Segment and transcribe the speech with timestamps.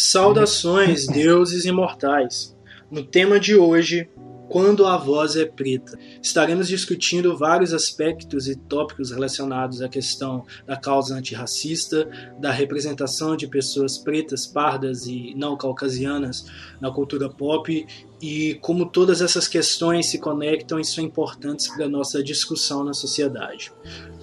[0.00, 2.56] Saudações, deuses imortais!
[2.88, 4.08] No tema de hoje,
[4.48, 5.98] quando a voz é preta.
[6.22, 12.08] Estaremos discutindo vários aspectos e tópicos relacionados à questão da causa antirracista,
[12.38, 16.46] da representação de pessoas pretas, pardas e não caucasianas
[16.80, 17.84] na cultura pop
[18.22, 22.94] e como todas essas questões se conectam e são importantes para a nossa discussão na
[22.94, 23.72] sociedade.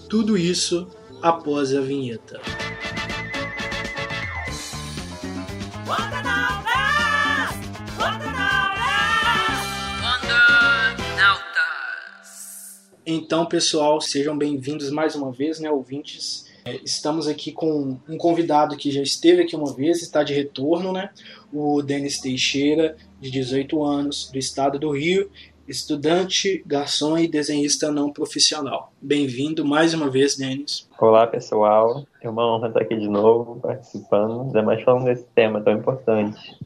[0.08, 0.88] Tudo isso
[1.22, 2.40] após a vinheta.
[13.08, 16.52] Então, pessoal, sejam bem-vindos mais uma vez, né, ouvintes.
[16.66, 20.92] É, estamos aqui com um convidado que já esteve aqui uma vez, está de retorno,
[20.92, 21.12] né?
[21.54, 25.30] O Denis Teixeira, de 18 anos, do estado do Rio,
[25.68, 28.92] estudante, garçom e desenhista não profissional.
[29.00, 30.90] Bem-vindo mais uma vez, Denis.
[31.00, 32.08] Olá, pessoal.
[32.24, 36.58] É uma honra estar aqui de novo, participando, ainda mais falando desse tema tão importante.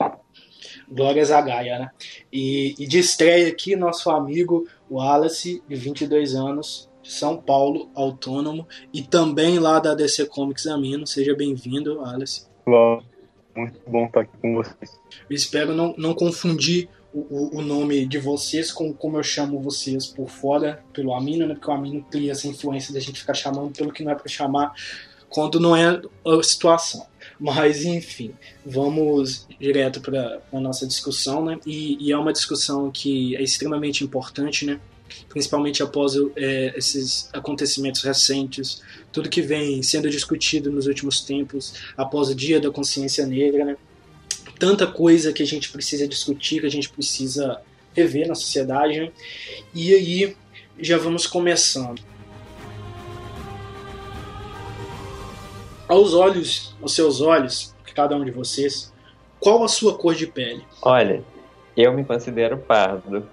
[0.92, 1.92] Glórias a Gaia, né?
[2.32, 8.68] E, e de estreia aqui, nosso amigo Wallace, de 22 anos, de São Paulo, autônomo,
[8.94, 11.06] e também lá da DC Comics Amino.
[11.06, 12.48] Seja bem-vindo, Wallace.
[12.66, 13.04] Olá,
[13.56, 15.00] muito bom estar aqui com vocês.
[15.30, 20.06] Eu espero não, não confundir o, o, nome de vocês com como eu chamo vocês
[20.06, 21.56] por fora, pelo Amino, né?
[21.56, 24.28] Porque o Amino cria essa influência da gente ficar chamando pelo que não é para
[24.28, 24.74] chamar
[25.30, 27.06] quando não é a situação.
[27.40, 28.34] Mas, enfim,
[28.66, 31.58] vamos direto para a nossa discussão, né?
[31.66, 34.80] E, e, é uma discussão que é extremamente importante, né?
[35.30, 42.28] Principalmente após é, esses acontecimentos recentes, tudo que vem sendo discutido nos últimos tempos, após
[42.28, 43.78] o Dia da Consciência Negra, né?
[44.60, 47.62] Tanta coisa que a gente precisa discutir, que a gente precisa
[47.96, 49.12] rever na sociedade, né?
[49.74, 50.36] E aí
[50.78, 52.09] já vamos começando.
[55.90, 58.94] Aos olhos, aos seus olhos, cada um de vocês,
[59.40, 60.64] qual a sua cor de pele?
[60.84, 61.24] Olha,
[61.76, 63.28] eu me considero pardo,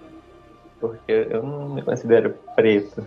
[0.80, 3.06] porque eu não me considero preto,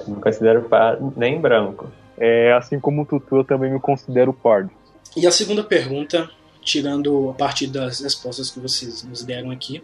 [0.00, 1.90] eu me considero pardo nem branco.
[2.16, 4.70] É, assim como o Tutu, eu também me considero pardo.
[5.16, 6.30] E a segunda pergunta,
[6.62, 9.82] tirando a partir das respostas que vocês nos deram aqui,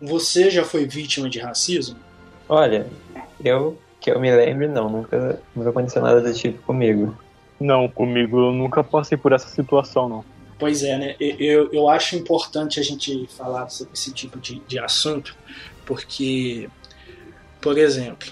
[0.00, 1.96] você já foi vítima de racismo?
[2.48, 2.86] Olha,
[3.42, 7.16] eu que eu me lembre, não, nunca, nunca aconteceu nada do tipo comigo.
[7.60, 10.24] Não, comigo eu nunca passei por essa situação, não.
[10.58, 11.16] Pois é, né?
[11.18, 15.36] Eu, eu acho importante a gente falar sobre esse tipo de, de assunto,
[15.84, 16.68] porque,
[17.60, 18.28] por exemplo,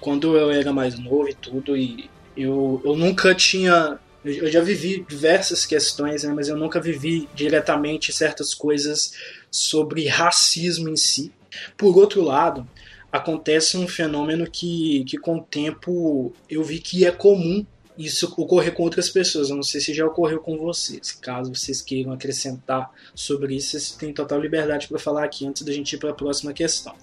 [0.00, 3.98] quando eu era mais novo e tudo, e eu, eu nunca tinha.
[4.24, 9.14] Eu já vivi diversas questões, né, mas eu nunca vivi diretamente certas coisas
[9.50, 11.32] sobre racismo em si.
[11.76, 12.68] Por outro lado,
[13.10, 17.64] acontece um fenômeno que, que com o tempo eu vi que é comum
[17.98, 19.50] isso ocorrer com outras pessoas.
[19.50, 21.12] Eu não sei se já ocorreu com vocês.
[21.12, 25.72] Caso vocês queiram acrescentar sobre isso, vocês têm total liberdade para falar aqui antes da
[25.72, 26.94] gente ir para a próxima questão.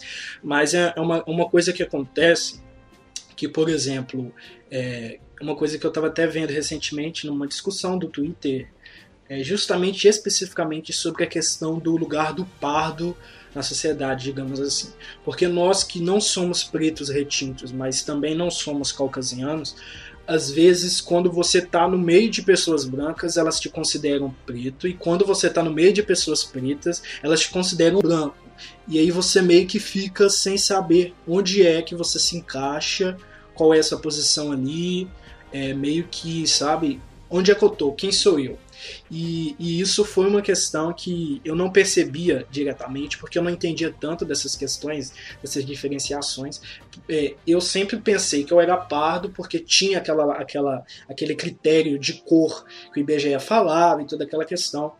[0.42, 2.62] Mas é, é uma, uma coisa que acontece
[3.36, 4.34] que, por exemplo,
[4.72, 8.70] é uma coisa que eu estava até vendo recentemente numa discussão do Twitter,
[9.28, 13.18] é justamente especificamente sobre a questão do lugar do pardo
[13.56, 14.90] na sociedade, digamos assim.
[15.24, 19.76] Porque nós que não somos pretos retintos, mas também não somos caucasianos,
[20.28, 24.94] às vezes, quando você está no meio de pessoas brancas, elas te consideram preto, e
[24.94, 28.36] quando você está no meio de pessoas pretas, elas te consideram branco.
[28.88, 33.18] E aí você meio que fica sem saber onde é que você se encaixa,
[33.54, 35.08] qual é essa posição ali,
[35.52, 37.00] é meio que, sabe,
[37.30, 38.58] onde é que eu tô, quem sou eu?
[39.10, 43.94] E, e, isso foi uma questão que eu não percebia diretamente, porque eu não entendia
[44.00, 46.62] tanto dessas questões, dessas diferenciações.
[47.08, 52.14] É, eu sempre pensei que eu era pardo porque tinha aquela, aquela, aquele critério de
[52.14, 54.94] cor que o IBGE falava e toda aquela questão.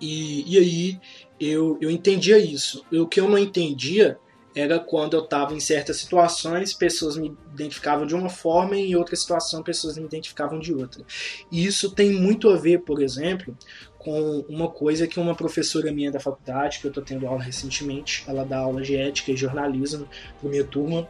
[0.00, 1.00] E, e aí
[1.40, 2.84] eu, eu entendia isso.
[2.92, 4.18] O que eu não entendia
[4.56, 8.96] era quando eu estava em certas situações, pessoas me identificavam de uma forma e em
[8.96, 11.04] outra situação pessoas me identificavam de outra.
[11.52, 13.54] E isso tem muito a ver, por exemplo,
[13.98, 18.24] com uma coisa que uma professora minha da faculdade, que eu estou tendo aula recentemente,
[18.26, 20.08] ela dá aula de ética e jornalismo
[20.40, 21.06] para minha turma,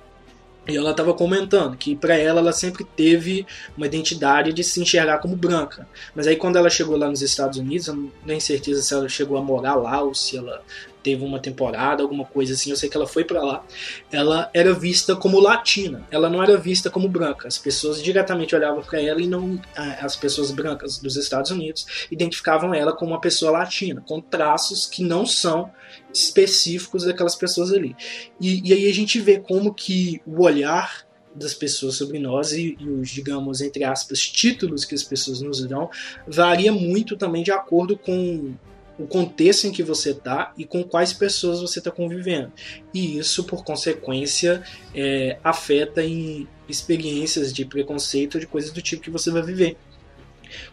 [0.68, 3.46] e ela estava comentando que para ela ela sempre teve
[3.76, 5.88] uma identidade de se enxergar como branca.
[6.12, 9.08] Mas aí quando ela chegou lá nos Estados Unidos, eu não tenho certeza se ela
[9.08, 10.64] chegou a morar lá ou se ela
[11.06, 13.64] teve uma temporada, alguma coisa assim, eu sei que ela foi para lá.
[14.10, 17.46] Ela era vista como latina, ela não era vista como branca.
[17.46, 22.74] As pessoas diretamente olhavam para ela e não as pessoas brancas dos Estados Unidos identificavam
[22.74, 25.70] ela como uma pessoa latina, com traços que não são
[26.12, 27.94] específicos daquelas pessoas ali.
[28.40, 32.76] E, e aí a gente vê como que o olhar das pessoas sobre nós e,
[32.80, 35.88] e, os, digamos, entre aspas, títulos que as pessoas nos dão
[36.26, 38.56] varia muito também de acordo com
[38.98, 42.52] o contexto em que você está e com quais pessoas você está convivendo.
[42.94, 44.62] E isso, por consequência,
[44.94, 49.76] é, afeta em experiências de preconceito, de coisas do tipo que você vai viver.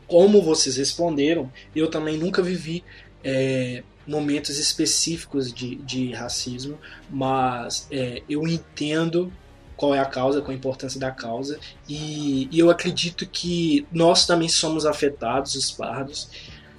[0.08, 2.84] Como vocês responderam, eu também nunca vivi
[3.24, 6.78] é, momentos específicos de, de racismo,
[7.10, 9.32] mas é, eu entendo
[9.76, 11.60] qual é a causa, qual a importância da causa,
[11.90, 16.30] e, e eu acredito que nós também somos afetados, os pardos,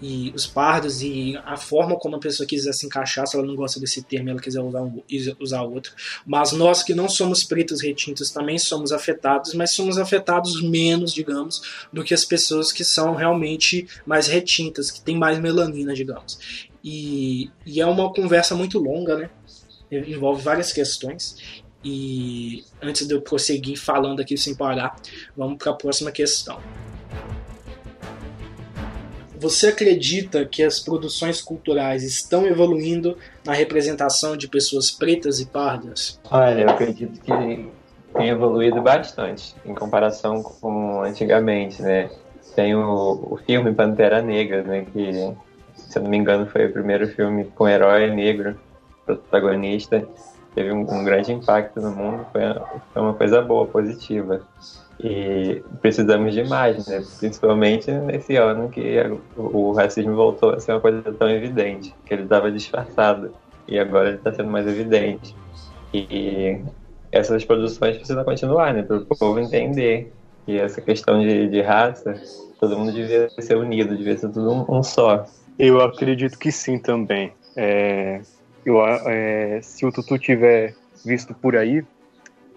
[0.06, 3.56] e os pardos e a forma como a pessoa quiser se encaixar, se ela não
[3.56, 5.02] gosta desse termo, ela quiser usar, um,
[5.40, 5.94] usar outro.
[6.26, 11.86] Mas nós que não somos pretos retintos também somos afetados, mas somos afetados menos, digamos,
[11.90, 16.68] do que as pessoas que são realmente mais retintas, que têm mais melanina, digamos.
[16.84, 19.30] E, e é uma conversa muito longa, né?
[19.90, 21.64] Envolve várias questões.
[21.82, 24.96] E antes de eu prosseguir falando aqui sem parar,
[25.34, 26.60] vamos para a próxima questão.
[29.44, 36.18] Você acredita que as produções culturais estão evoluindo na representação de pessoas pretas e pardas?
[36.30, 37.68] Olha, eu acredito que
[38.16, 42.08] tem evoluído bastante em comparação com antigamente, né?
[42.56, 44.86] Tem o, o filme Pantera Negra, né?
[44.90, 45.12] Que,
[45.76, 48.58] se eu não me engano, foi o primeiro filme com herói negro
[49.04, 50.08] protagonista.
[50.54, 52.40] Teve um, um grande impacto no mundo, foi,
[52.94, 54.40] foi uma coisa boa, positiva.
[55.02, 57.02] E precisamos de mais, né?
[57.18, 58.98] principalmente nesse ano que
[59.36, 63.32] o racismo voltou a ser uma coisa tão evidente, que ele estava disfarçado
[63.66, 65.34] e agora ele está sendo mais evidente.
[65.92, 66.60] E
[67.10, 68.82] essas produções precisam continuar, né?
[68.82, 70.12] para o povo entender
[70.46, 72.14] que essa questão de, de raça,
[72.60, 75.26] todo mundo devia ser unido, devia ser tudo um, um só.
[75.58, 77.32] Eu acredito que sim também.
[77.56, 78.20] É,
[78.64, 80.74] eu, é, se o Tutu tiver
[81.04, 81.84] visto por aí,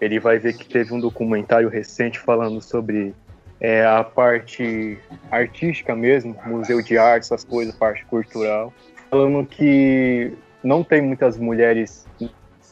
[0.00, 3.14] ele vai ver que teve um documentário recente falando sobre
[3.60, 4.98] é, a parte
[5.30, 8.72] artística mesmo, museu de arte, essas coisas, parte cultural,
[9.10, 12.06] falando que não tem muitas mulheres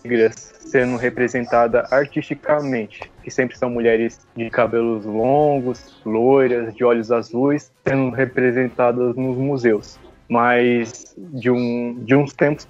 [0.04, 7.72] negras sendo representadas artisticamente, que sempre são mulheres de cabelos longos, loiras, de olhos azuis,
[7.86, 9.98] sendo representadas nos museus.
[10.28, 12.66] Mas de, um, de uns tempos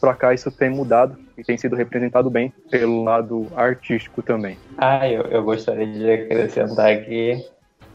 [0.00, 4.56] para cá isso tem mudado e tem sido representado bem pelo lado artístico também.
[4.76, 7.44] Ah, eu, eu gostaria de acrescentar aqui,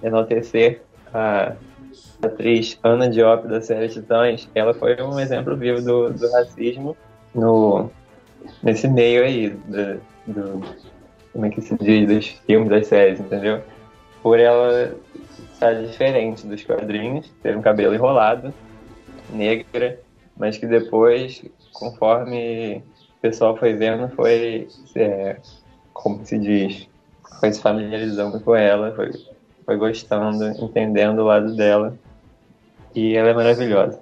[0.02, 0.82] enaltecer
[1.14, 1.54] a
[2.22, 4.50] atriz Ana Diop da série Titãs.
[4.56, 6.96] Ela foi um exemplo vivo do, do racismo
[7.34, 7.90] no,
[8.62, 10.62] nesse meio aí, do, do,
[11.32, 13.62] como é que se diz, dos filmes, das séries, entendeu?
[14.22, 14.96] Por ela
[15.54, 18.54] estar diferente dos quadrinhos, ter um cabelo enrolado,
[19.30, 20.00] negra,
[20.38, 22.84] mas que depois conforme
[23.18, 25.38] o pessoal foi vendo, foi, é,
[25.92, 26.88] como se diz,
[27.40, 29.12] foi se familiarizando com ela, foi,
[29.66, 31.98] foi gostando, entendendo o lado dela.
[32.96, 34.00] E ela é maravilhosa.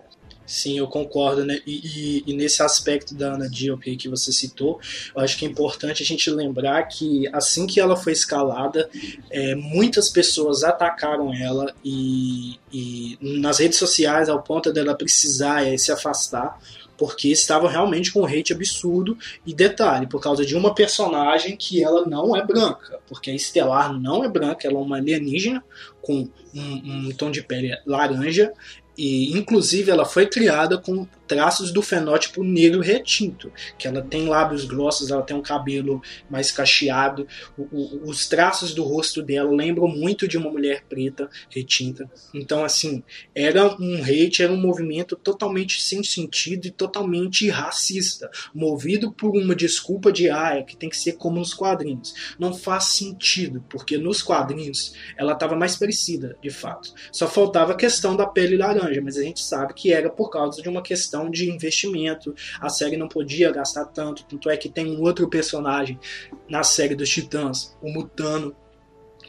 [0.52, 1.62] Sim, eu concordo, né?
[1.66, 4.82] E, e, e, nesse aspecto da Ana Diop que você citou,
[5.16, 8.90] eu acho que é importante a gente lembrar que assim que ela foi escalada,
[9.30, 15.78] é, muitas pessoas atacaram ela e, e, nas redes sociais ao ponto dela precisar é,
[15.78, 16.60] se afastar
[17.02, 19.18] porque estava realmente com um hate absurdo.
[19.44, 24.00] E detalhe, por causa de uma personagem que ela não é branca, porque a Estelar
[24.00, 25.64] não é branca, ela é uma alienígena
[26.00, 28.54] com um, um tom de pele laranja
[28.96, 34.66] e inclusive ela foi criada com traços do fenótipo negro retinto, que ela tem lábios
[34.66, 37.26] grossos, ela tem um cabelo mais cacheado,
[37.58, 42.12] o, o, os traços do rosto dela lembram muito de uma mulher preta retinta.
[42.34, 43.02] Então, assim,
[43.34, 49.56] era um hate, era um movimento totalmente sem sentido e totalmente racista, movido por uma
[49.56, 52.14] desculpa de ah, é que tem que ser como nos quadrinhos.
[52.38, 56.94] Não faz sentido, porque nos quadrinhos ela estava mais parecida, de fato.
[57.10, 60.62] Só faltava a questão da pele laranja, mas a gente sabe que era por causa
[60.62, 62.34] de uma questão questão de investimento.
[62.60, 66.00] A série não podia gastar tanto, tanto é que tem um outro personagem
[66.50, 68.56] na série dos Titãs, o Mutano,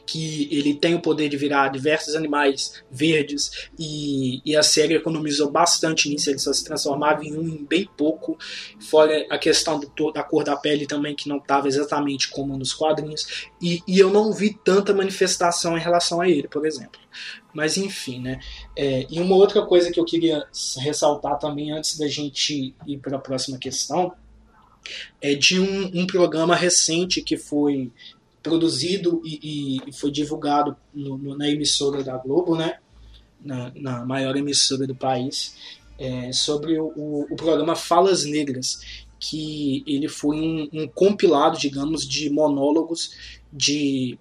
[0.07, 5.51] que ele tem o poder de virar diversos animais verdes e, e, a série economizou
[5.51, 8.39] bastante nisso, ele só se transformava em um em bem pouco,
[8.81, 12.73] fora a questão do, da cor da pele também que não estava exatamente como nos
[12.73, 17.01] quadrinhos e, e, eu não vi tanta manifestação em relação a ele, por exemplo.
[17.53, 18.41] Mas enfim, né?
[18.77, 20.45] É, e uma outra coisa que eu queria
[20.79, 24.15] ressaltar também antes da gente ir para a próxima questão
[25.21, 27.93] é de um, um, programa recente que foi
[28.43, 32.79] produzido e, e foi divulgado no, no, na emissora da Globo, né?
[33.45, 35.57] Na, na maior emissora do país,
[35.99, 42.31] é, sobre o, o, programa Falas Negras, que ele foi um, um compilado, digamos, de
[42.31, 44.19] monólogos de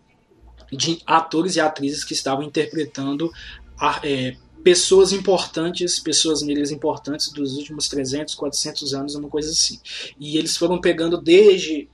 [0.71, 3.29] de atores e atrizes que estavam interpretando
[3.77, 9.79] a, é, pessoas importantes, pessoas negras importantes dos últimos 300, 400 anos, uma coisa assim.
[10.19, 11.89] E eles foram pegando desde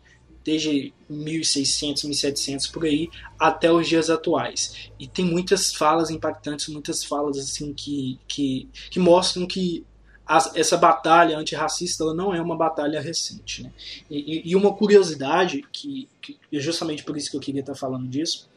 [0.47, 4.89] desde 1600, 1700 por aí até os dias atuais.
[4.97, 9.85] E tem muitas falas impactantes, muitas falas assim que que, que mostram que
[10.55, 13.63] essa batalha antirracista ela não é uma batalha recente.
[13.63, 13.73] Né?
[14.09, 18.07] E, e, uma curiosidade, que, que é justamente por isso que eu queria estar falando
[18.07, 18.49] disso,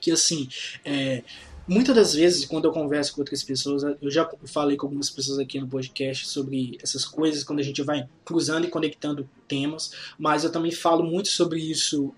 [0.00, 0.48] que assim,
[0.84, 1.22] é,
[1.66, 5.38] muitas das vezes, quando eu converso com outras pessoas, eu já falei com algumas pessoas
[5.38, 10.44] aqui no podcast sobre essas coisas, quando a gente vai cruzando e conectando temas, mas
[10.44, 12.14] eu também falo muito sobre isso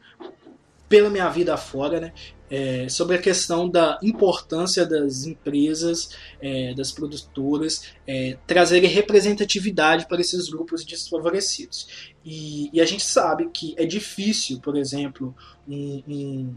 [0.88, 2.12] pela minha vida fora, né?
[2.50, 6.10] É, sobre a questão da importância das empresas,
[6.40, 12.12] é, das produtoras, é, trazerem representatividade para esses grupos desfavorecidos.
[12.24, 15.34] E, e, a gente sabe que é difícil, por exemplo,
[15.66, 16.54] um, um,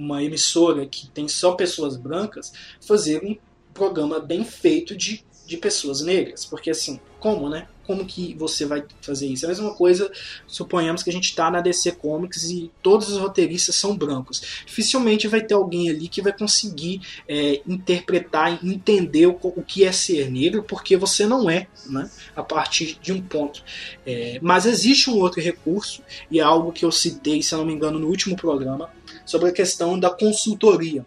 [0.00, 3.36] uma emissora que tem só pessoas brancas fazer um
[3.74, 6.46] programa bem feito de, de pessoas negras.
[6.46, 7.68] Porque assim, como, né?
[7.86, 9.44] Como que você vai fazer isso?
[9.44, 10.10] É a mesma coisa,
[10.46, 14.62] suponhamos que a gente está na DC Comics e todos os roteiristas são brancos.
[14.64, 19.90] Dificilmente vai ter alguém ali que vai conseguir é, interpretar, entender o, o, que é
[19.90, 22.08] ser negro, porque você não é, né?
[22.34, 23.62] A partir de um ponto.
[24.06, 27.66] É, mas existe um outro recurso, e é algo que eu citei, se eu não
[27.66, 28.88] me engano, no último programa,
[29.30, 31.06] sobre a questão da consultoria.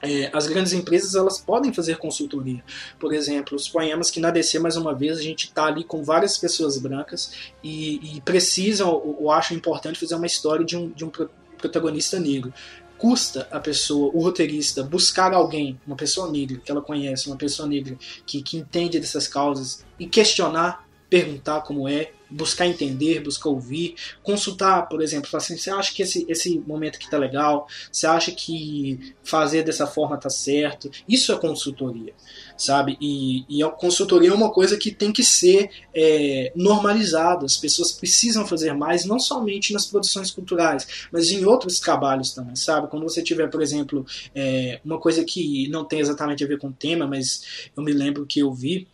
[0.00, 2.62] É, as grandes empresas elas podem fazer consultoria.
[3.00, 6.38] Por exemplo, suponhamos que na DC, mais uma vez, a gente está ali com várias
[6.38, 7.32] pessoas brancas
[7.64, 11.10] e, e precisam, ou acham importante, fazer uma história de um, de um
[11.58, 12.54] protagonista negro.
[12.96, 17.68] Custa a pessoa, o roteirista, buscar alguém, uma pessoa negra que ela conhece, uma pessoa
[17.68, 23.94] negra que, que entende dessas causas e questionar, perguntar como é, buscar entender, buscar ouvir,
[24.22, 27.66] consultar, por exemplo, assim, você acha que esse, esse momento aqui tá legal?
[27.90, 30.90] Você acha que fazer dessa forma tá certo?
[31.08, 32.12] Isso é consultoria,
[32.56, 32.96] sabe?
[33.00, 37.44] E, e a consultoria é uma coisa que tem que ser é, normalizada.
[37.44, 42.56] As pessoas precisam fazer mais, não somente nas produções culturais, mas em outros trabalhos também,
[42.56, 42.88] sabe?
[42.88, 44.04] Quando você tiver, por exemplo,
[44.34, 47.92] é, uma coisa que não tem exatamente a ver com o tema, mas eu me
[47.92, 48.86] lembro que eu vi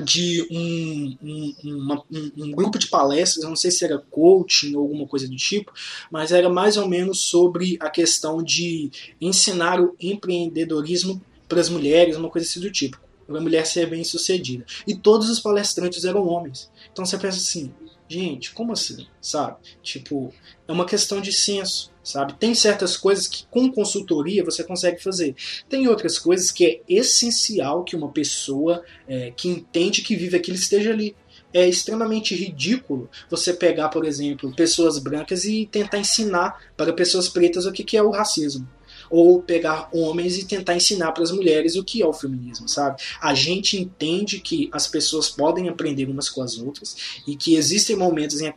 [0.00, 4.82] de um, um, uma, um, um, grupo de palestras, não sei se era coaching ou
[4.82, 5.72] alguma coisa do tipo,
[6.10, 8.90] mas era mais ou menos sobre a questão de
[9.20, 13.88] ensinar o empreendedorismo para as mulheres, uma coisa assim do tipo, para a mulher ser
[13.88, 14.64] bem sucedida.
[14.86, 16.70] E todos os palestrantes eram homens.
[16.92, 17.72] Então você pensa assim,
[18.10, 19.06] gente, como assim?
[19.20, 19.56] Sabe?
[19.82, 20.32] Tipo,
[20.66, 22.34] é uma questão de senso sabe?
[22.34, 25.34] Tem certas coisas que com consultoria você consegue fazer.
[25.68, 30.56] Tem outras coisas que é essencial que uma pessoa é, que entende que vive aquilo
[30.56, 31.14] esteja ali.
[31.52, 37.66] É extremamente ridículo você pegar, por exemplo, pessoas brancas e tentar ensinar para pessoas pretas
[37.66, 38.66] o que é o racismo
[39.10, 43.02] ou pegar homens e tentar ensinar para as mulheres o que é o feminismo, sabe?
[43.20, 47.96] A gente entende que as pessoas podem aprender umas com as outras e que existem
[47.96, 48.52] momentos em,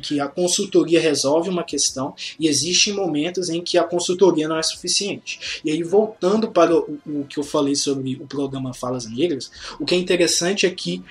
[0.00, 4.62] que a consultoria resolve uma questão e existem momentos em que a consultoria não é
[4.62, 5.60] suficiente.
[5.64, 9.84] E aí, voltando para o, o que eu falei sobre o programa Falas Negras, o
[9.84, 11.02] que é interessante é que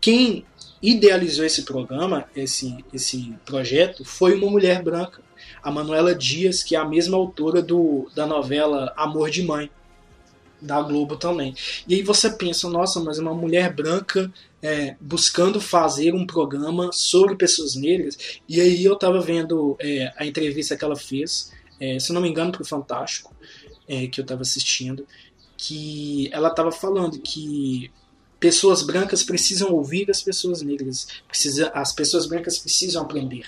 [0.00, 0.44] quem
[0.82, 5.22] idealizou esse programa, esse, esse projeto, foi uma mulher branca
[5.62, 9.70] a Manuela Dias, que é a mesma autora do, da novela Amor de Mãe,
[10.60, 11.54] da Globo também.
[11.88, 17.34] E aí você pensa, nossa, mas uma mulher branca é, buscando fazer um programa sobre
[17.34, 18.16] pessoas negras.
[18.48, 22.28] E aí eu estava vendo é, a entrevista que ela fez, é, se não me
[22.28, 23.34] engano, para o Fantástico,
[23.88, 25.06] é, que eu estava assistindo,
[25.56, 27.90] que ela estava falando que
[28.38, 33.46] pessoas brancas precisam ouvir as pessoas negras, precisa, as pessoas brancas precisam aprender.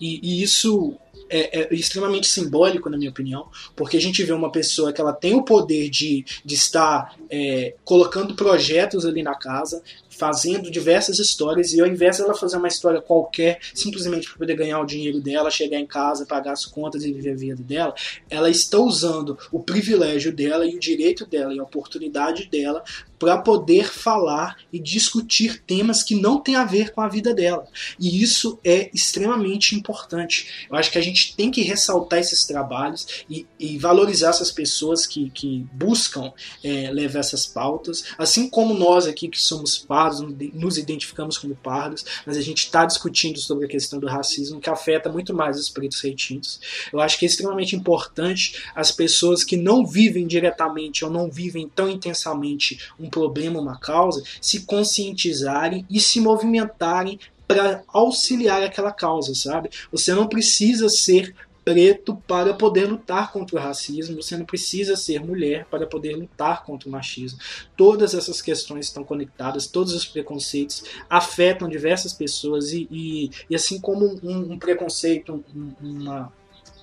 [0.00, 0.96] E, e isso
[1.28, 5.12] é, é, extremamente simbólico, na minha opinião, porque a gente vê uma pessoa que ela
[5.12, 9.82] tem o poder de, de estar é, colocando projetos ali na casa,
[10.18, 14.80] fazendo diversas histórias e ao invés dela fazer uma história qualquer, simplesmente para poder ganhar
[14.80, 17.94] o dinheiro dela, chegar em casa, pagar as contas e viver a vida dela,
[18.30, 22.82] ela está usando o privilégio dela e o direito dela e a oportunidade dela
[23.18, 27.66] para poder falar e discutir temas que não têm a ver com a vida dela.
[27.98, 30.66] E isso é extremamente importante.
[30.70, 35.06] Eu acho que a gente tem que ressaltar esses trabalhos e, e valorizar essas pessoas
[35.06, 36.32] que, que buscam
[36.62, 40.20] é, levar essas pautas, assim como nós aqui que somos pardos,
[40.54, 44.70] nos identificamos como pardos, mas a gente está discutindo sobre a questão do racismo que
[44.70, 46.60] afeta muito mais os pretos retintos.
[46.92, 51.68] Eu acho que é extremamente importante as pessoas que não vivem diretamente ou não vivem
[51.68, 59.34] tão intensamente um problema, uma causa, se conscientizarem e se movimentarem para auxiliar aquela causa,
[59.34, 59.70] sabe?
[59.92, 61.34] Você não precisa ser
[61.66, 66.62] preto para poder lutar contra o racismo, você não precisa ser mulher para poder lutar
[66.64, 67.40] contra o machismo.
[67.76, 73.80] Todas essas questões estão conectadas, todos os preconceitos afetam diversas pessoas e, e, e assim
[73.80, 76.32] como um, um preconceito, um, uma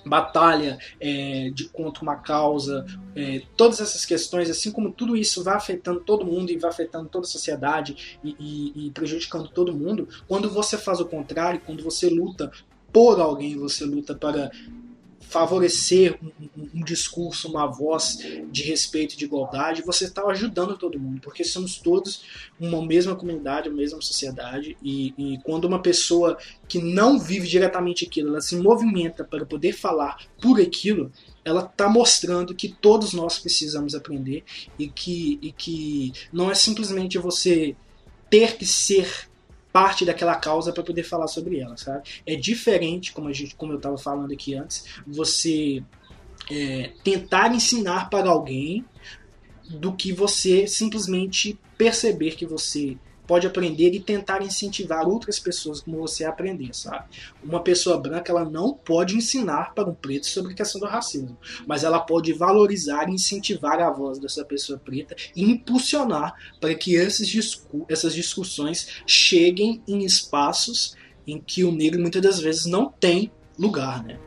[0.04, 2.84] batalha é, de contra uma causa,
[3.16, 7.08] é, todas essas questões, assim como tudo isso vai afetando todo mundo e vai afetando
[7.08, 11.82] toda a sociedade e, e, e prejudicando todo mundo, quando você faz o contrário, quando
[11.82, 12.52] você luta
[12.94, 14.52] por alguém, você luta para
[15.18, 18.18] favorecer um, um, discurso, uma voz
[18.52, 22.22] de respeito de igualdade, você está ajudando todo mundo, porque somos todos
[22.60, 28.06] uma mesma comunidade, uma mesma sociedade, e, e, quando uma pessoa que não vive diretamente
[28.06, 31.10] aquilo, ela se movimenta para poder falar por aquilo,
[31.44, 34.44] ela está mostrando que todos nós precisamos aprender
[34.78, 37.74] e que, e que não é simplesmente você
[38.30, 39.28] ter que ser
[39.74, 42.08] parte daquela causa para poder falar sobre ela, sabe?
[42.24, 45.82] É diferente, como a gente, como eu estava falando aqui antes, você
[46.48, 48.84] é, tentar ensinar para alguém
[49.68, 55.98] do que você simplesmente perceber que você pode aprender e tentar incentivar outras pessoas como
[55.98, 57.04] você a aprender, sabe?
[57.42, 61.36] Uma pessoa branca ela não pode ensinar para um preto sobre a questão do racismo,
[61.66, 66.94] mas ela pode valorizar e incentivar a voz dessa pessoa preta e impulsionar para que
[66.94, 70.94] esses discu essas discussões cheguem em espaços
[71.26, 74.18] em que o negro muitas das vezes não tem lugar, né?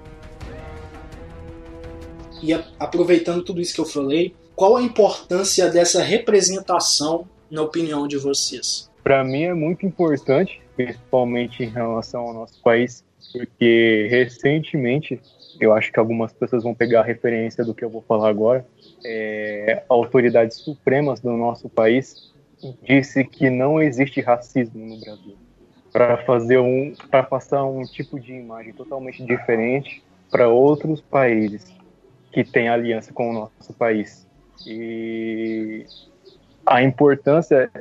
[2.41, 8.17] E aproveitando tudo isso que eu falei, qual a importância dessa representação na opinião de
[8.17, 8.86] vocês?
[9.07, 15.21] Para mim é muito importante, principalmente em relação ao nosso país, porque recentemente,
[15.61, 18.67] eu acho que algumas pessoas vão pegar a referência do que eu vou falar agora,
[19.05, 22.33] é, autoridades supremas do nosso país
[22.83, 25.37] disse que não existe racismo no Brasil.
[25.93, 31.73] Para fazer um para passar um tipo de imagem totalmente diferente para outros países
[32.33, 34.27] que têm aliança com o nosso país.
[34.65, 35.85] E
[36.65, 37.71] a importância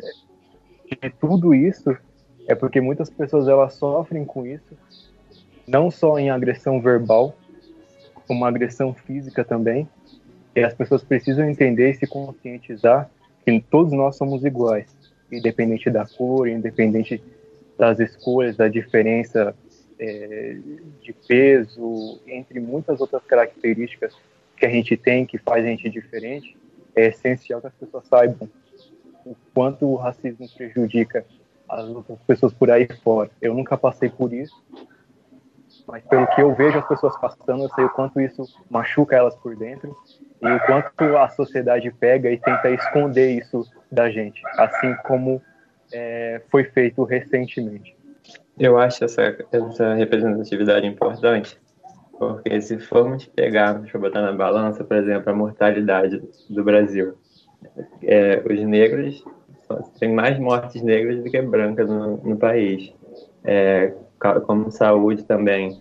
[0.94, 1.96] de tudo isso
[2.46, 4.76] é porque muitas pessoas elas sofrem com isso,
[5.66, 7.36] não só em agressão verbal,
[8.26, 9.88] como agressão física também.
[10.54, 13.10] E as pessoas precisam entender e se conscientizar
[13.44, 14.86] que todos nós somos iguais,
[15.30, 17.22] independente da cor, independente
[17.76, 19.54] das escolhas, da diferença
[19.98, 20.56] é,
[21.02, 24.16] de peso, entre muitas outras características
[24.56, 26.56] que a gente tem que faz a gente diferente.
[26.94, 28.48] É essencial que as pessoas saibam
[29.26, 31.26] o quanto o racismo prejudica
[31.68, 33.30] as outras pessoas por aí fora.
[33.42, 34.54] Eu nunca passei por isso,
[35.86, 39.34] mas pelo que eu vejo as pessoas passando, eu sei o quanto isso machuca elas
[39.36, 39.96] por dentro
[40.40, 45.42] e o quanto a sociedade pega e tenta esconder isso da gente, assim como
[45.92, 47.96] é, foi feito recentemente.
[48.58, 51.58] Eu acho essa, essa representatividade importante,
[52.18, 57.16] porque se formos pegar, deixa eu botar na balança, por exemplo, a mortalidade do Brasil,
[58.02, 59.24] é, os negros
[59.98, 62.92] tem mais mortes negras do que brancas no, no país.
[63.44, 63.92] É,
[64.46, 65.80] como saúde também,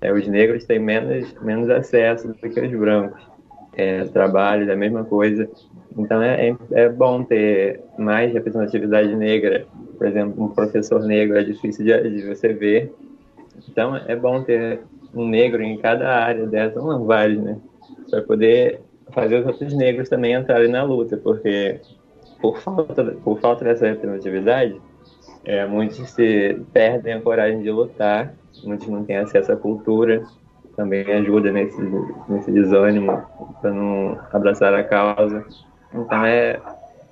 [0.00, 3.30] é, os negros têm menos, menos acesso do que os brancos.
[3.74, 5.48] É, trabalho, é a mesma coisa.
[5.96, 9.66] Então é, é, é bom ter mais representatividade negra.
[9.96, 12.92] Por exemplo, um professor negro é difícil de, de você ver.
[13.68, 14.80] Então é bom ter
[15.14, 17.56] um negro em cada área dessa, não vários, né?
[18.10, 18.80] Para poder
[19.12, 21.80] fazer os outros negros também entrarem na luta, porque
[22.40, 24.80] por falta, por falta dessa representatividade,
[25.44, 30.22] é, muitos se perdem a coragem de lutar, muitos não têm acesso à cultura,
[30.76, 31.80] também ajuda nesse,
[32.28, 33.22] nesse desânimo
[33.60, 35.44] para não abraçar a causa.
[35.94, 36.60] Então é,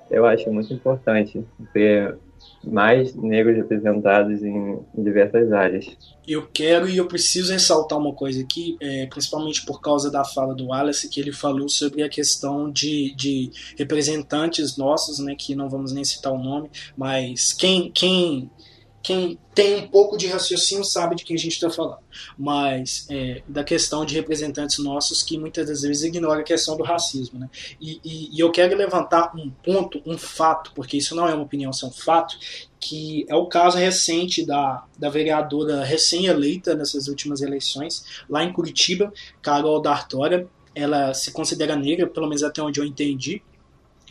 [0.09, 2.17] eu acho muito importante ter
[2.63, 5.85] mais negros representados em, diversas áreas.
[6.27, 10.53] Eu quero e eu preciso ressaltar uma coisa aqui, é, principalmente por causa da fala
[10.53, 15.69] do Wallace, que ele falou sobre a questão de, de representantes nossos, né, que não
[15.69, 18.49] vamos nem citar o nome, mas quem, quem
[19.03, 21.99] quem tem um pouco de raciocínio sabe de quem a gente está falando,
[22.37, 26.83] mas é, da questão de representantes nossos que muitas das vezes ignoram a questão do
[26.83, 27.39] racismo.
[27.39, 27.49] Né?
[27.79, 31.43] E, e, e, eu quero levantar um ponto, um fato, porque isso não é uma
[31.43, 32.37] opinião, isso é um fato,
[32.79, 39.11] que é o caso recente da, da vereadora recém-eleita nessas últimas eleições, lá em Curitiba,
[39.41, 40.47] Carol D'Artora.
[40.73, 43.41] Ela se considera negra, pelo menos até onde eu entendi,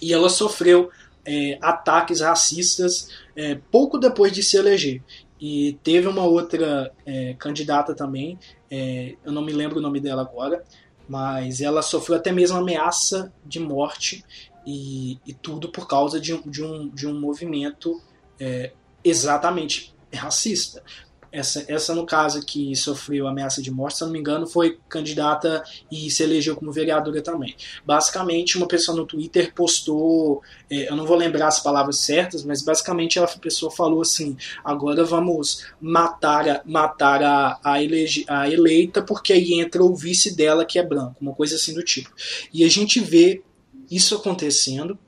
[0.02, 0.90] e ela sofreu
[1.24, 3.08] é, ataques racistas
[3.40, 5.02] é, pouco depois de se eleger.
[5.40, 8.38] E teve uma outra é, candidata também,
[8.70, 10.62] é, eu não me lembro o nome dela agora,
[11.08, 14.22] mas ela sofreu até mesmo ameaça de morte
[14.66, 17.98] e, e tudo por causa de, de, um, de um movimento
[18.38, 18.72] é,
[19.02, 20.82] exatamente racista.
[21.32, 25.62] Essa, essa no caso que sofreu ameaça de morte, se não me engano, foi candidata
[25.90, 27.54] e se elegeu como vereadora também.
[27.84, 32.62] Basicamente, uma pessoa no Twitter postou, é, eu não vou lembrar as palavras certas, mas
[32.62, 39.02] basicamente a pessoa falou assim: agora vamos matar a, matar a, a, elege, a eleita,
[39.02, 42.10] porque aí entra o vice dela que é branco, uma coisa assim do tipo.
[42.52, 43.42] E a gente vê
[43.90, 44.98] isso acontecendo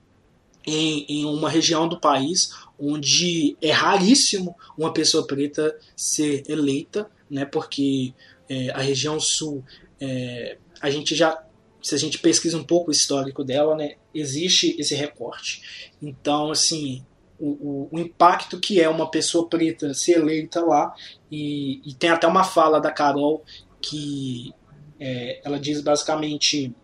[0.67, 2.53] em, em uma região do país
[2.85, 7.45] onde é raríssimo uma pessoa preta ser eleita, né?
[7.45, 8.13] Porque
[8.49, 9.65] é, a região sul,
[10.01, 11.41] é, a gente já,
[11.81, 13.95] se a gente pesquisa um pouco o histórico dela, né?
[14.13, 15.93] Existe esse recorte.
[16.03, 17.05] Então, assim,
[17.39, 20.93] o, o, o, impacto que é uma pessoa preta ser eleita lá
[21.31, 23.45] e, e tem até uma fala da Carol
[23.81, 24.53] que
[24.99, 26.75] é, ela diz basicamente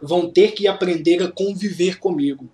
[0.00, 2.50] vão ter que aprender a conviver comigo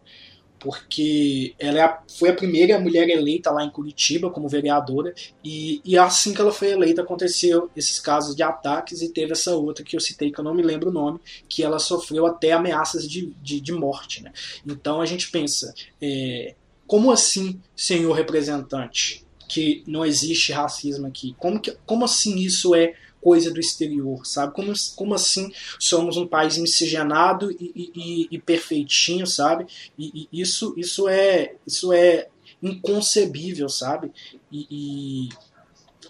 [0.67, 5.97] porque ela é foi a primeira mulher eleita lá em Curitiba como vereadora, e, e
[5.97, 9.95] assim que ela foi eleita aconteceu esses casos de ataques e teve essa outra que
[9.95, 13.33] eu citei, que eu não me lembro o nome, que ela sofreu até ameaças de,
[13.41, 14.25] de, de morte.
[14.25, 14.33] Né?
[14.67, 21.37] Então a gente pensa, é, como assim, senhor representante, que não existe racismo aqui?
[21.39, 22.95] Como, que, como assim isso é
[23.27, 24.55] coisa do exterior, sabe?
[24.55, 29.67] Como, como assim somos um país miscigenado e, e, e perfeitinho, sabe?
[29.99, 32.29] E, e, isso, isso, é, isso é
[32.63, 34.13] inconcebível, sabe?
[34.53, 35.29] E,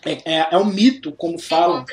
[0.05, 1.87] é, é, é um mito, como falam.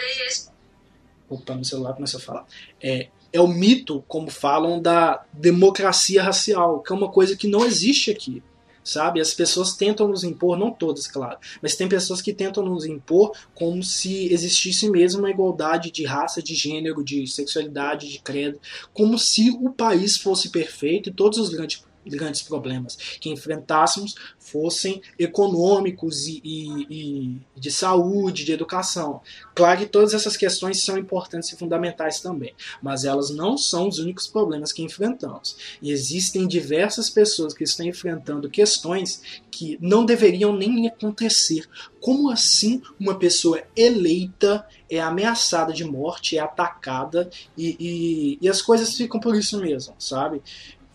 [1.30, 2.46] Opa, meu celular começou a falar.
[2.82, 7.66] É, é o mito, como falam, da democracia racial, que é uma coisa que não
[7.66, 8.44] existe aqui
[8.84, 9.22] sabe?
[9.22, 13.32] As pessoas tentam nos impor, não todas, claro, mas tem pessoas que tentam nos impor
[13.54, 18.60] como se existisse mesmo uma igualdade de raça, de gênero, de sexualidade, de credo,
[18.94, 25.02] como se o país fosse perfeito e todos os grandes grandes problemas que enfrentássemos fossem
[25.18, 29.22] econômicos e, e, e, de saúde, de educação.
[29.56, 34.00] Claro que todas essas questões são importantes e fundamentais também, mas elas não são os
[34.00, 35.56] únicos problemas que enfrentamos.
[35.82, 41.68] E existem diversas pessoas que estão enfrentando questões que não deveriam nem acontecer.
[42.00, 48.62] Como assim uma pessoa eleita é ameaçada de morte, é atacada e, e, e as
[48.62, 50.42] coisas ficam por isso mesmo, sabe?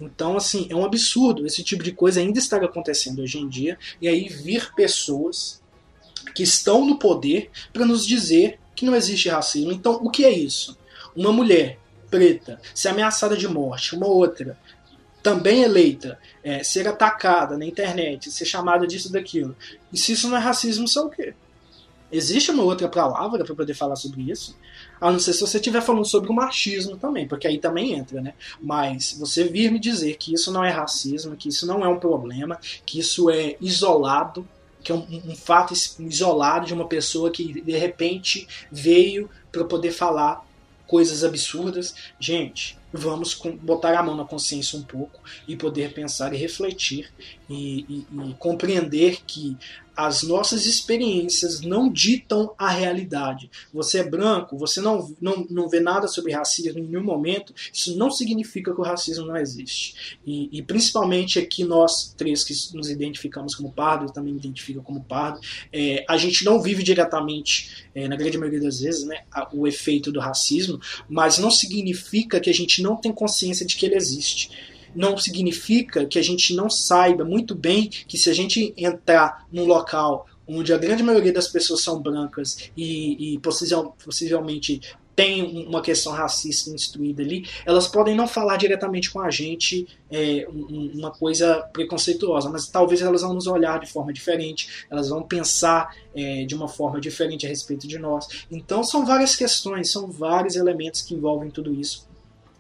[0.00, 3.78] Então, assim, é um absurdo esse tipo de coisa ainda estar acontecendo hoje em dia,
[4.00, 5.60] e aí vir pessoas
[6.34, 9.72] que estão no poder para nos dizer que não existe racismo.
[9.72, 10.78] Então, o que é isso?
[11.16, 11.78] Uma mulher
[12.10, 14.56] preta ser ameaçada de morte, uma outra
[15.22, 19.54] também eleita, é, ser atacada na internet, ser chamada disso daquilo.
[19.92, 21.34] E se isso não é racismo, isso é o quê?
[22.10, 24.56] Existe uma outra palavra para poder falar sobre isso?
[25.00, 28.20] A não ser se você estiver falando sobre o machismo também, porque aí também entra,
[28.20, 28.34] né?
[28.60, 31.98] Mas você vir me dizer que isso não é racismo, que isso não é um
[31.98, 34.46] problema, que isso é isolado,
[34.82, 39.92] que é um, um fato isolado de uma pessoa que de repente veio para poder
[39.92, 40.46] falar
[40.86, 41.94] coisas absurdas.
[42.18, 47.10] Gente, vamos botar a mão na consciência um pouco e poder pensar e refletir
[47.48, 49.56] e, e, e compreender que
[49.98, 53.50] as nossas experiências não ditam a realidade.
[53.74, 57.98] Você é branco, você não, não, não vê nada sobre racismo em nenhum momento, isso
[57.98, 60.16] não significa que o racismo não existe.
[60.24, 64.80] E, e principalmente aqui nós três que nos identificamos como pardo, eu também me identifico
[64.82, 65.40] como pardo,
[65.72, 70.12] é, a gente não vive diretamente, é, na grande maioria das vezes, né, o efeito
[70.12, 74.50] do racismo, mas não significa que a gente não tem consciência de que ele existe
[74.94, 79.64] não significa que a gente não saiba muito bem que se a gente entrar num
[79.64, 84.80] local onde a grande maioria das pessoas são brancas e, e possivelmente
[85.14, 90.46] tem uma questão racista instruída ali, elas podem não falar diretamente com a gente é,
[90.48, 95.92] uma coisa preconceituosa, mas talvez elas vão nos olhar de forma diferente, elas vão pensar
[96.14, 98.46] é, de uma forma diferente a respeito de nós.
[98.48, 102.07] Então são várias questões, são vários elementos que envolvem tudo isso.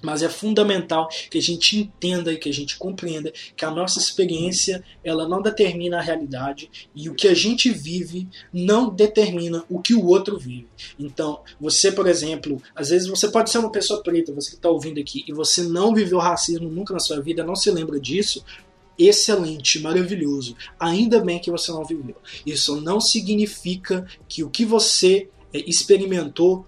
[0.02, 3.98] Mas é fundamental que a gente entenda e que a gente compreenda que a nossa
[3.98, 9.80] experiência ela não determina a realidade e o que a gente vive não determina o
[9.80, 10.68] que o outro vive.
[10.98, 14.70] Então, você, por exemplo, às vezes você pode ser uma pessoa preta, você que está
[14.70, 18.44] ouvindo aqui, e você não viveu racismo nunca na sua vida, não se lembra disso,
[18.98, 20.56] excelente, maravilhoso.
[20.78, 22.16] Ainda bem que você não viveu.
[22.44, 26.66] Isso não significa que o que você eh, experimentou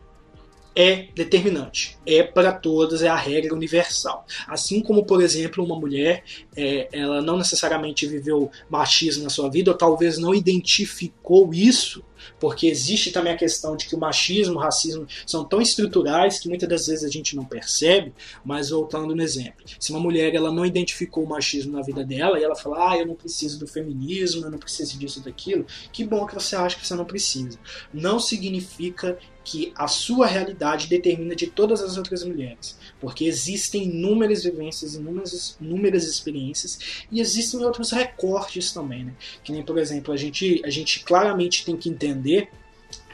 [0.74, 1.98] é determinante.
[2.06, 4.26] É para todas, é a regra universal.
[4.46, 6.22] Assim como, por exemplo, uma mulher
[6.56, 12.02] é, ela não necessariamente viveu machismo na sua vida, ou talvez não identificou isso,
[12.38, 16.48] porque existe também a questão de que o machismo, o racismo são tão estruturais que
[16.48, 18.12] muitas das vezes a gente não percebe,
[18.44, 22.38] mas voltando no exemplo, se uma mulher ela não identificou o machismo na vida dela
[22.38, 26.04] e ela fala, ah, eu não preciso do feminismo, eu não preciso disso, daquilo, que
[26.04, 27.58] bom que você acha que você não precisa.
[27.92, 34.44] Não significa que a sua realidade determina de todas as outras mulheres, porque existem inúmeras
[34.44, 36.78] vivências, inúmeras, inúmeras experiências
[37.10, 39.14] e existem outros recortes também, né?
[39.42, 42.09] Que nem, por exemplo, a gente, a gente claramente tem que entender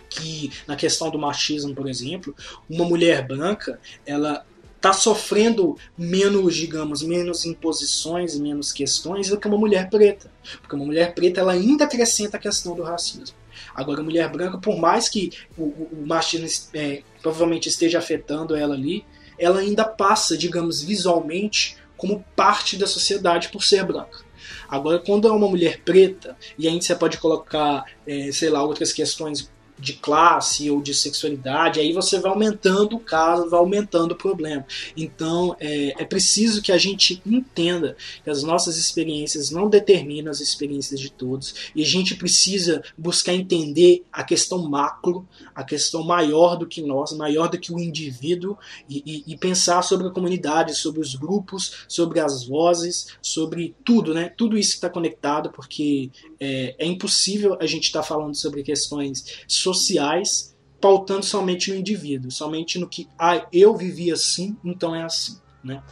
[0.08, 2.34] que na questão do machismo, por exemplo,
[2.68, 4.44] uma mulher branca, ela
[4.76, 10.30] está sofrendo menos, digamos, menos imposições, menos questões do que uma mulher preta.
[10.60, 13.36] Porque uma mulher preta ela ainda acrescenta a questão do racismo.
[13.74, 18.74] Agora, a mulher branca, por mais que o, o machismo é, provavelmente esteja afetando ela
[18.74, 19.04] ali,
[19.38, 24.25] ela ainda passa, digamos, visualmente como parte da sociedade por ser branca.
[24.68, 28.92] Agora, quando é uma mulher preta, e aí você pode colocar, é, sei lá, outras
[28.92, 34.16] questões de classe ou de sexualidade, aí você vai aumentando o caso, vai aumentando o
[34.16, 34.64] problema.
[34.96, 40.40] Então é, é preciso que a gente entenda que as nossas experiências não determinam as
[40.40, 46.56] experiências de todos e a gente precisa buscar entender a questão macro, a questão maior
[46.56, 48.56] do que nós, maior do que o indivíduo
[48.88, 54.14] e, e, e pensar sobre a comunidade, sobre os grupos, sobre as vozes, sobre tudo,
[54.14, 54.32] né?
[54.36, 56.10] Tudo isso está conectado porque
[56.40, 62.30] é, é impossível a gente estar tá falando sobre questões sociais pautando somente no indivíduo,
[62.30, 65.82] somente no que ah, eu vivi assim, então é assim, né?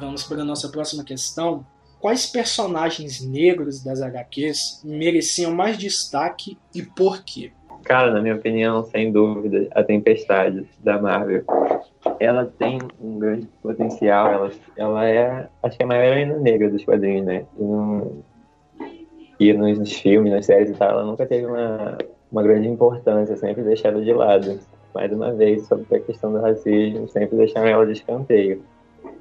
[0.00, 1.64] Vamos para a nossa próxima questão.
[2.00, 7.52] Quais personagens negros das HQs mereciam mais destaque e por quê?
[7.84, 11.44] Cara, na minha opinião, sem dúvida, a Tempestade da Marvel.
[12.18, 16.70] Ela tem um grande potencial, ela, ela é, acho que é a maior heroína negra
[16.70, 17.46] dos quadrinhos, né?
[17.58, 18.22] Não,
[19.38, 21.98] e nos filmes, nas séries e tal, ela nunca teve uma,
[22.30, 24.58] uma grande importância, sempre deixada de lado.
[24.94, 28.62] Mais uma vez, sobre a questão do racismo, sempre deixaram ela de escanteio.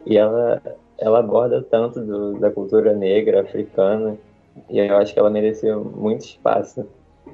[0.05, 0.61] E ela,
[0.99, 4.15] ela aborda tanto do, da cultura negra, africana,
[4.69, 6.85] e eu acho que ela merecia muito espaço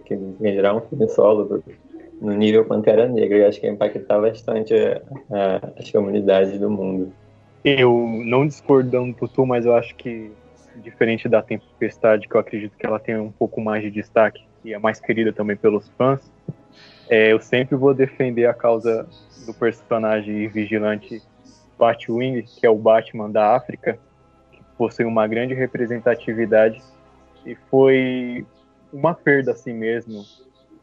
[0.05, 1.61] que virar um filme solo
[2.21, 3.39] no nível Pantera Negra.
[3.39, 7.11] E acho que ia impactar bastante a, a, as comunidades do mundo.
[7.63, 7.91] Eu
[8.25, 10.31] não discordando do tu, mas eu acho que
[10.79, 14.73] diferente da Tempestade, que eu acredito que ela tem um pouco mais de destaque e
[14.73, 16.31] é mais querida também pelos fãs,
[17.09, 19.07] é, eu sempre vou defender a causa
[19.45, 21.21] do personagem vigilante
[21.77, 23.97] Batwing, que é o Batman da África,
[24.51, 26.81] que possui uma grande representatividade
[27.45, 28.45] e foi
[28.91, 30.23] uma perda assim mesmo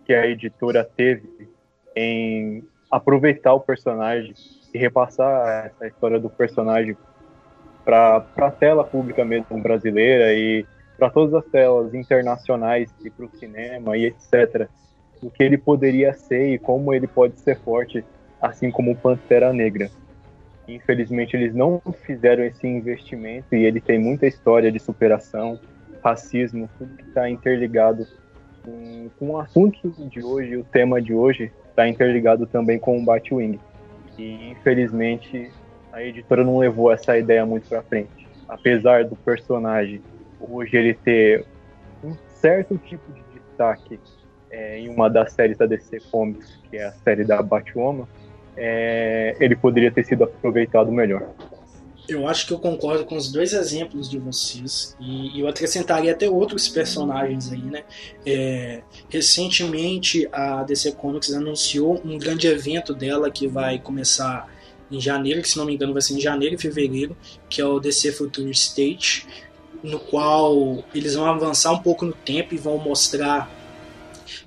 [0.05, 1.49] que a editora teve
[1.95, 4.35] em aproveitar o personagem
[4.73, 6.97] e repassar essa história do personagem
[7.87, 10.67] para a tela pública mesmo brasileira e
[10.99, 14.69] para todas as telas internacionais e para o cinema e etc.
[15.23, 18.05] O que ele poderia ser e como ele pode ser forte,
[18.43, 19.89] assim como o Pantera Negra.
[20.67, 25.61] Infelizmente, eles não fizeram esse investimento e ele tem muita história de superação,
[26.03, 28.05] racismo, tudo que está interligado
[28.65, 33.05] com, com, o assunto de hoje, o tema de hoje, está interligado também com o
[33.05, 33.61] Batwing.
[34.19, 35.53] E infelizmente
[35.97, 38.29] a editora não levou essa ideia muito para frente.
[38.47, 40.03] Apesar do personagem
[40.39, 41.47] hoje ele ter
[42.05, 43.99] um certo tipo de destaque
[44.51, 48.07] é, em uma das séries da DC Comics, que é a série da Batwoman,
[48.55, 51.31] é, ele poderia ter sido aproveitado melhor
[52.09, 56.29] eu acho que eu concordo com os dois exemplos de vocês e, eu acrescentaria até
[56.29, 57.83] outros personagens aí, né?
[58.25, 64.49] É, recentemente a DC Comics anunciou um grande evento dela que vai começar
[64.91, 67.17] em janeiro, que se não me engano vai ser em janeiro e fevereiro,
[67.49, 69.27] que é o DC Future State,
[69.83, 73.51] no qual eles vão avançar um pouco no tempo e vão mostrar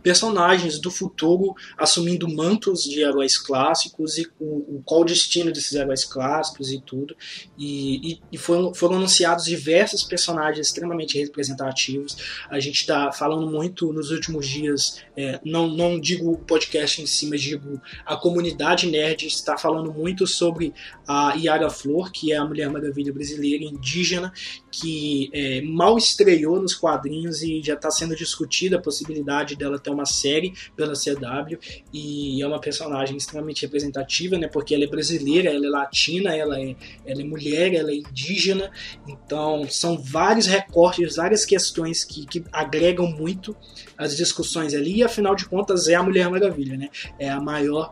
[0.02, 6.06] personagens do futuro assumindo mantos de heróis clássicos e o, qual o destino desses heróis
[6.06, 7.16] clássicos e tudo.
[7.58, 12.18] E, e, e foram, foram anunciados diversos personagens extremamente representativos.
[12.50, 17.06] A gente está falando muito nos últimos dias, é, não, não digo o podcast em
[17.06, 20.74] si, mas digo a comunidade nerd está falando muito sobre
[21.08, 24.32] a Yara Flor, que é a Mulher Maravilha brasileira indígena,
[24.72, 29.90] que é, mal estreou nos quadrinhos e já está sendo discutida a possibilidade dela ter
[29.90, 31.58] uma série pela CW
[31.94, 34.48] e é uma personagem extremamente representativa, né?
[34.48, 38.72] Porque ela é brasileira, ela é latina, ela é, ela é mulher, ela é indígena,
[39.08, 43.56] então são vários recortes, várias questões que, que agregam muito
[43.98, 46.90] as discussões ali e afinal de contas é a Mulher Maravilha, né?
[47.18, 47.90] É a maior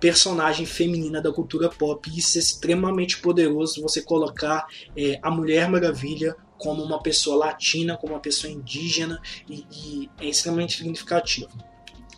[0.00, 2.08] personagem feminina da cultura pop.
[2.10, 7.96] E isso é extremamente poderoso você colocar é, a Mulher Maravilha como uma pessoa latina,
[7.96, 11.48] como uma pessoa indígena, e, e é extremamente significativo.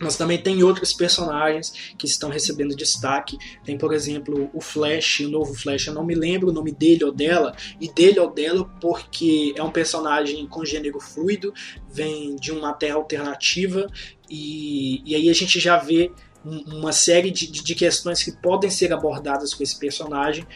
[0.01, 3.37] Mas também tem outros personagens que estão recebendo destaque.
[3.63, 5.89] Tem, por exemplo, o Flash, o novo Flash.
[5.89, 7.55] Eu não me lembro o nome dele ou dela.
[7.79, 11.53] E dele ou dela porque é um personagem com gênero fluido,
[11.87, 13.87] vem de uma terra alternativa.
[14.31, 16.11] E, e aí a gente já vê
[16.45, 20.47] uma série de, de, questões que podem ser abordadas com esse personagem,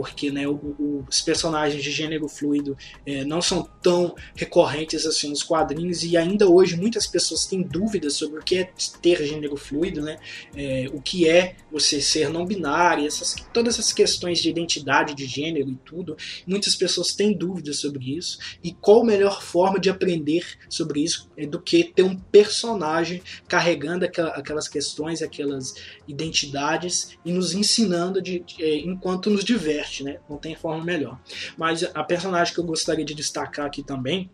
[0.00, 5.28] porque né, o, o, os personagens de gênero fluido é, não são tão recorrentes assim
[5.28, 8.70] nos quadrinhos e ainda hoje muitas pessoas têm dúvidas sobre o que é
[9.02, 10.16] ter gênero fluido, né,
[10.56, 15.26] é, o que é você ser não binário, essas, todas essas questões de identidade de
[15.26, 16.16] gênero e tudo.
[16.46, 21.28] Muitas pessoas têm dúvidas sobre isso e qual a melhor forma de aprender sobre isso
[21.36, 25.74] é do que ter um personagem carregando aquela, aquelas questões, aquelas
[26.08, 30.18] identidades e nos ensinando de, de, é, enquanto nos diverte né?
[30.28, 31.18] Não tem forma melhor.
[31.56, 34.30] Mas a personagem que eu gostaria de destacar aqui também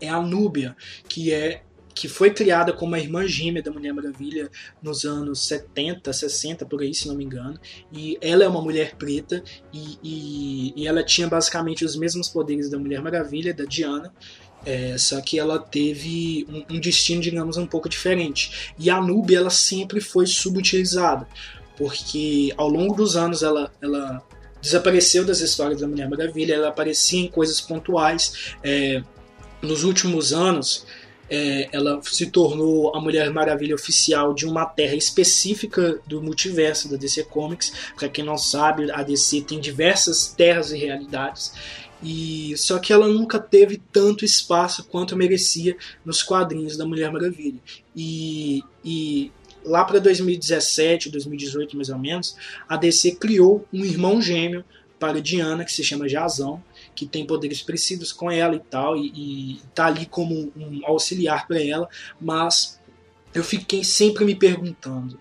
[0.00, 0.76] é a Núbia,
[1.08, 1.62] que é
[1.94, 4.50] que foi criada como a irmã gêmea da Mulher Maravilha
[4.82, 7.58] nos anos 70, 60, por aí, se não me engano.
[7.92, 12.70] E ela é uma mulher preta e, e, e ela tinha basicamente os mesmos poderes
[12.70, 14.12] da Mulher Maravilha, da Diana.
[14.64, 18.72] É, só que ela teve um, um, destino, digamos, um pouco diferente.
[18.78, 21.26] E a Núbia, ela sempre foi subutilizada,
[21.76, 24.22] porque ao longo dos anos ela, ela
[24.60, 28.54] desapareceu das histórias da Mulher Maravilha, ela aparecia em coisas pontuais.
[28.62, 29.02] É,
[29.62, 30.86] nos últimos anos,
[31.28, 36.96] é, ela se tornou a Mulher Maravilha oficial de uma terra específica do multiverso da
[36.96, 37.72] DC Comics.
[37.96, 41.52] Para quem não sabe, a DC tem diversas terras e realidades.
[42.02, 47.60] E só que ela nunca teve tanto espaço quanto merecia nos quadrinhos da Mulher Maravilha.
[47.94, 49.30] E, e
[49.64, 52.36] lá para 2017, 2018 mais ou menos,
[52.68, 54.64] a DC criou um irmão gêmeo
[54.98, 56.62] para Diana que se chama Jazão,
[56.94, 61.48] que tem poderes parecidos com ela e tal, e, e tá ali como um auxiliar
[61.48, 61.88] para ela,
[62.20, 62.78] mas
[63.32, 65.18] eu fiquei sempre me perguntando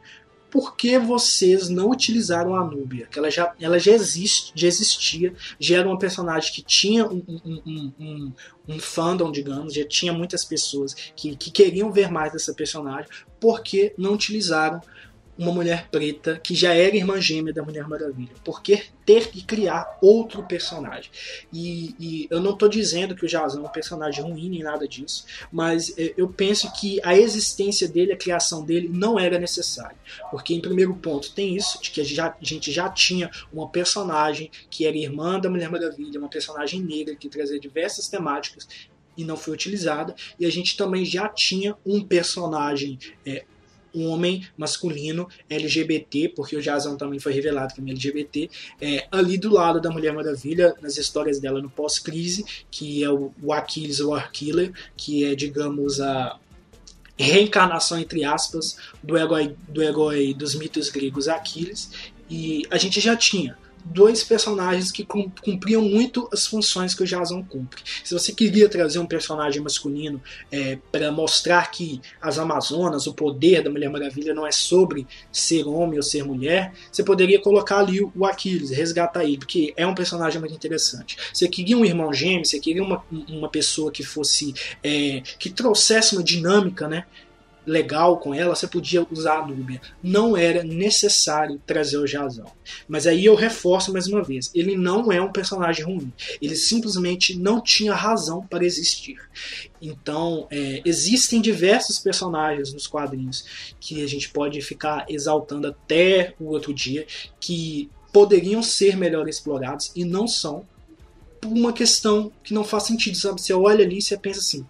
[0.49, 3.07] por que vocês não utilizaram a Núbia?
[3.07, 7.23] Que ela já, ela já, existe, já existia, já era uma personagem que tinha um,
[7.45, 8.33] um, um,
[8.67, 13.09] um, fandom, digamos, já tinha muitas pessoas que, que queriam ver mais dessa personagem.
[13.39, 14.81] Por que não utilizaram
[15.39, 18.33] uma mulher preta que já era irmã gêmea da Mulher Maravilha.
[18.43, 21.09] Por que ter que criar outro personagem?
[21.51, 24.85] E, e eu não estou dizendo que o Jazão é um personagem ruim nem nada
[24.85, 29.95] disso, mas é, eu penso que a existência dele, a criação dele, não era necessária.
[30.29, 32.03] Porque, em primeiro ponto, tem isso, de que a
[32.41, 37.29] gente já, tinha uma personagem que era irmã da Mulher Maravilha, uma personagem negra que
[37.29, 38.67] trazia diversas temáticas
[39.15, 40.13] e não foi utilizada.
[40.37, 43.45] E a gente também já tinha um personagem é,
[43.95, 48.49] homem masculino LGBT, porque o Jason também foi revelado como LGBT,
[48.81, 53.31] é, ali do lado da Mulher Maravilha, nas histórias dela no pós-crise, que é o,
[53.41, 56.37] o Aquiles War Killer, que é, digamos, a
[57.17, 61.91] reencarnação, entre aspas, do herói, do herói dos mitos gregos Aquiles,
[62.29, 67.43] e a gente já tinha dois personagens que cumpriam muito as funções que o Jason
[67.43, 67.81] cumpre.
[68.03, 73.63] Se você queria trazer um personagem masculino é, para mostrar que as Amazonas, o poder
[73.63, 78.01] da Mulher Maravilha não é sobre ser homem ou ser mulher, você poderia colocar ali
[78.01, 81.17] o Aquiles, resgatar ele, porque é um personagem muito interessante.
[81.33, 84.53] Você queria um irmão gêmeo, você queria uma, uma pessoa que fosse.
[84.83, 87.05] É, que trouxesse uma dinâmica, né?
[87.69, 89.79] Legal com ela, você podia usar a Núbia.
[90.01, 92.51] Não era necessário trazer o Jazão.
[92.87, 96.11] Mas aí eu reforço mais uma vez: ele não é um personagem ruim.
[96.41, 99.17] Ele simplesmente não tinha razão para existir.
[99.79, 106.45] Então, é, existem diversos personagens nos quadrinhos que a gente pode ficar exaltando até o
[106.45, 107.05] outro dia,
[107.39, 110.65] que poderiam ser melhor explorados e não são,
[111.39, 113.39] por uma questão que não faz sentido, sabe?
[113.39, 114.65] Você olha ali e você pensa assim: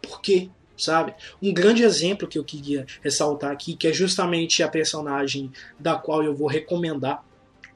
[0.00, 0.48] por quê?
[0.76, 1.14] Sabe?
[1.42, 6.22] Um grande exemplo que eu queria ressaltar aqui, que é justamente a personagem da qual
[6.22, 7.24] eu vou recomendar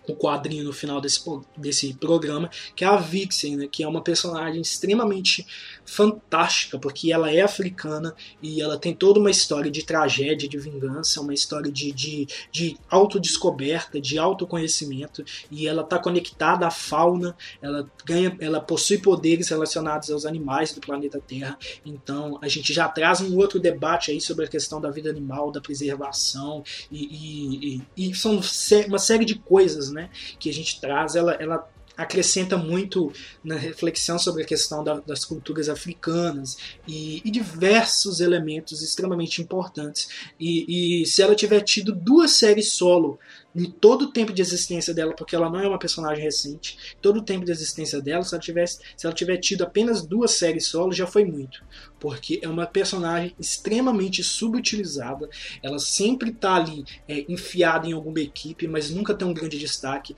[0.08, 1.22] o quadrinho no final desse,
[1.56, 5.46] desse programa, que é a Vixen, né, que é uma personagem extremamente
[5.88, 11.20] fantástica, porque ela é africana e ela tem toda uma história de tragédia, de vingança,
[11.20, 17.90] uma história de, de, de autodescoberta, de autoconhecimento, e ela está conectada à fauna, ela
[18.05, 23.22] ganha, ela possui poderes relacionados aos animais do planeta Terra, então a gente já traz
[23.22, 28.11] um outro debate aí sobre a questão da vida animal, da preservação, e, e, e,
[28.11, 28.40] e são
[28.87, 30.11] uma série de coisas, né?
[30.39, 31.66] que a gente traz, ela, ela
[31.99, 38.82] acrescenta muito na reflexão sobre a questão da, das culturas africanas e, e, diversos elementos
[38.82, 40.09] extremamente importantes.
[40.38, 43.18] E, e, se ela tiver tido duas séries solo
[43.53, 47.18] em todo o tempo de existência dela, porque ela não é uma personagem recente, todo
[47.18, 50.66] o tempo de existência dela, se ela, tivesse, se ela tiver tido apenas duas séries
[50.66, 51.64] solo, já foi muito.
[52.01, 55.28] Porque é uma personagem extremamente subutilizada,
[55.62, 60.14] ela sempre está ali é, enfiada em alguma equipe, mas nunca tem um grande destaque.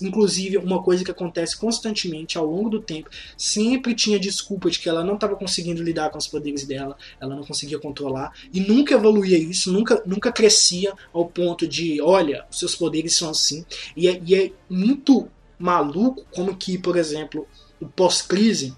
[0.00, 4.88] Inclusive, uma coisa que acontece constantemente ao longo do tempo, sempre tinha desculpa de que
[4.88, 8.94] ela não estava conseguindo lidar com os poderes dela, ela não conseguia controlar, e nunca
[8.94, 13.64] evoluía isso, nunca, nunca crescia ao ponto de, olha, seus poderes são assim.
[13.96, 17.46] E é, e é muito maluco como que, por exemplo,
[17.80, 18.74] o pós-crise,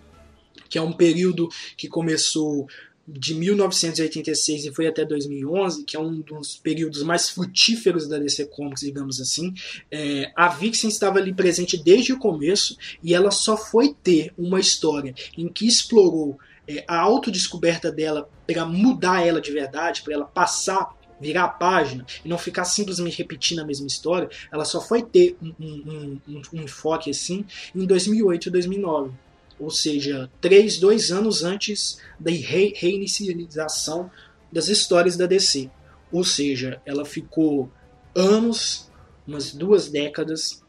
[0.69, 2.67] que é um período que começou
[3.09, 8.47] de 1986 e foi até 2011, que é um dos períodos mais frutíferos da DC
[8.47, 9.55] Comics, digamos assim,
[9.91, 14.61] é, a Vixen estava ali presente desde o começo e ela só foi ter uma
[14.61, 20.27] história em que explorou é, a autodescoberta dela para mudar ela de verdade, para ela
[20.27, 25.03] passar virar a página e não ficar simplesmente repetindo a mesma história, ela só foi
[25.03, 27.45] ter um, um, um, um enfoque assim
[27.75, 29.11] em 2008 e 2009.
[29.59, 34.11] Ou seja, três, dois anos antes da re reinicialização
[34.53, 35.71] das histórias da DC.
[36.13, 37.71] Ou seja, ela ficou
[38.15, 38.91] anos,
[39.27, 40.63] umas duas décadas,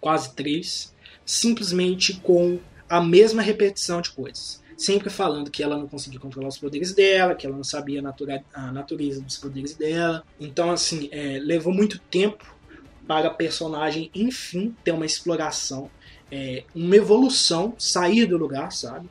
[0.00, 0.94] quase três,
[1.24, 2.58] simplesmente com
[2.88, 7.34] a mesma repetição de coisas sempre falando que ela não conseguia controlar os poderes dela,
[7.34, 10.24] que ela não sabia a, natura, a natureza dos poderes dela.
[10.40, 12.56] Então, assim, é, levou muito tempo
[13.06, 15.90] para a personagem, enfim, ter uma exploração,
[16.30, 19.08] é, uma evolução, sair do lugar, sabe?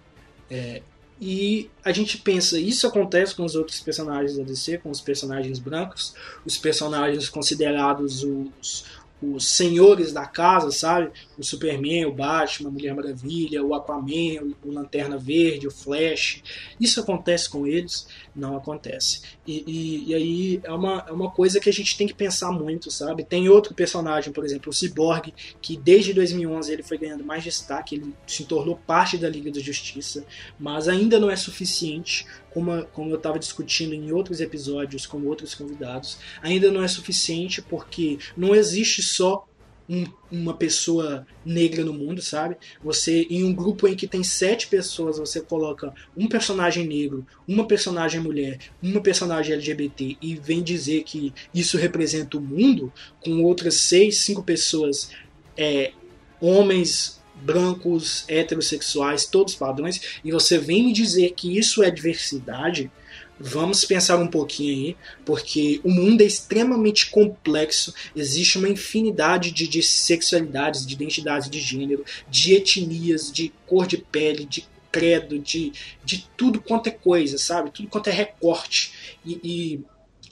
[0.50, 0.82] É,
[1.22, 5.60] e a gente pensa, isso acontece com os outros personagens da DC, com os personagens
[5.60, 6.14] brancos,
[6.46, 8.86] os personagens considerados os,
[9.22, 11.12] os senhores da casa, sabe?
[11.40, 16.44] O Superman, o Batman, a Mulher Maravilha, o Aquaman, o Lanterna Verde, o Flash.
[16.80, 18.08] Isso acontece com eles?
[18.36, 19.22] Não acontece.
[19.48, 22.52] E, e, e, aí é uma, é uma coisa que a gente tem que pensar
[22.52, 23.24] muito, sabe?
[23.24, 27.96] Tem outro personagem, por exemplo, o Cyborg, que desde 2011 ele foi ganhando mais destaque,
[27.96, 30.26] ele se tornou parte da Liga da Justiça,
[30.60, 35.54] mas ainda não é suficiente como, como eu estava discutindo em outros episódios com outros
[35.54, 39.48] convidados, ainda não é suficiente porque não existe só
[39.90, 42.56] um, uma pessoa negra no mundo, sabe?
[42.84, 47.66] Você, em um grupo em que tem sete pessoas, você coloca um personagem negro, uma
[47.66, 53.76] personagem mulher, uma personagem LGBT e vem dizer que isso representa o mundo, com outras
[53.76, 55.10] seis, cinco pessoas,
[55.58, 55.92] é,
[56.40, 62.92] homens brancos, heterossexuais, todos padrões, e você vem me dizer que isso é diversidade,
[63.40, 69.68] vamos pensar um pouquinho aí, porque o mundo é extremamente complexo, existe uma infinidade de,
[69.68, 75.72] de sexualidades, de identidades de gênero, de etnias, de cor de pele, de credo, de,
[76.04, 77.72] de tudo quanto é coisa, sabe?
[77.72, 79.20] Tudo quanto é recorte.
[79.24, 79.84] E, e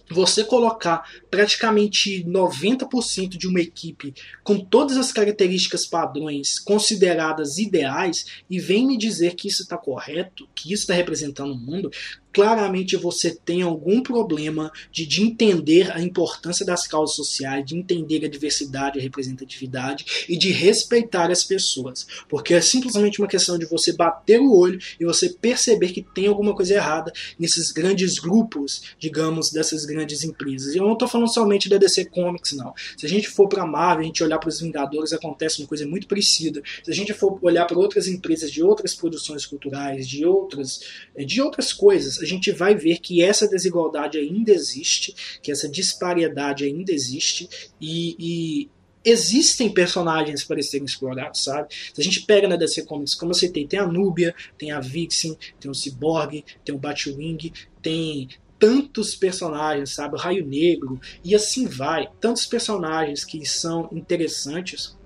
[0.09, 8.59] você colocar praticamente 90% de uma equipe com todas as características padrões consideradas ideais e
[8.59, 11.91] vem me dizer que isso está correto, que isso está representando o mundo,
[12.37, 18.23] claramente você tem algum problema de, de entender a importância das causas sociais, de entender
[18.23, 22.05] a diversidade, a representatividade e de respeitar as pessoas.
[22.29, 26.27] Porque é simplesmente uma questão de você bater o olho e você perceber que tem
[26.27, 30.75] alguma coisa errada nesses grandes grupos, digamos, dessas grandes empresas.
[30.75, 32.71] E eu não estou falando somente da DC Comics, não.
[32.95, 35.87] Se a gente for para Marvel, a gente olhar para os Vingadores, acontece uma coisa
[35.87, 36.61] muito parecida.
[36.83, 40.81] Se a gente for olhar para outras empresas de outras produções culturais, de outras,
[41.17, 46.91] de outras coisas, gente vai ver que essa desigualdade ainda existe, que essa disparidade ainda
[46.91, 47.49] existe
[47.79, 48.69] e, e
[49.03, 51.73] existem personagens para serem explorados, sabe?
[51.93, 54.79] Se a gente pega na DC Comics, como eu citei, tem a Núbia, tem a
[54.79, 58.27] Vixen, tem o Cyborg, tem o Batwing, tem
[58.59, 60.15] tantos personagens, sabe?
[60.15, 62.09] O Raio Negro, e assim vai.
[62.19, 64.97] Tantos personagens que são interessantes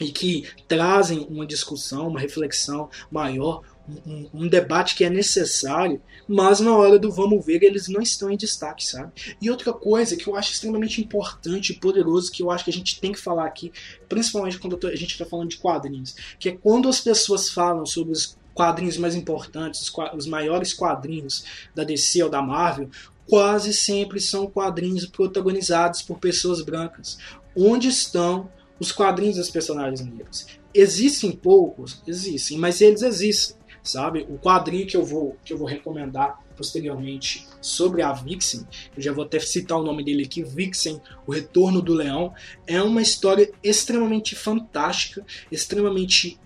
[0.00, 3.62] e que trazem uma discussão, uma reflexão maior
[4.06, 8.30] um, um, debate que é necessário, mas na hora do vamos ver eles não estão
[8.30, 9.12] em destaque, sabe?
[9.40, 12.72] E outra coisa que eu acho extremamente importante e poderoso, que eu acho que a
[12.72, 13.72] gente tem que falar aqui,
[14.08, 18.12] principalmente quando a gente está falando de quadrinhos, que é quando as pessoas falam sobre
[18.12, 22.88] os quadrinhos mais importantes, os maiores quadrinhos da DC ou da Marvel,
[23.28, 27.18] quase sempre são quadrinhos protagonizados por pessoas brancas.
[27.56, 30.46] Onde estão os quadrinhos dos personagens negros?
[30.72, 32.02] Existem poucos?
[32.06, 34.26] Existem, mas eles existem sabe?
[34.28, 38.66] O quadrinho que eu vou, que eu vou recomendar posteriormente sobre a Vixen,
[38.96, 42.32] eu já vou até citar o nome dele aqui, Vixen, O Retorno do Leão,
[42.66, 46.40] é uma história extremamente fantástica, extremamente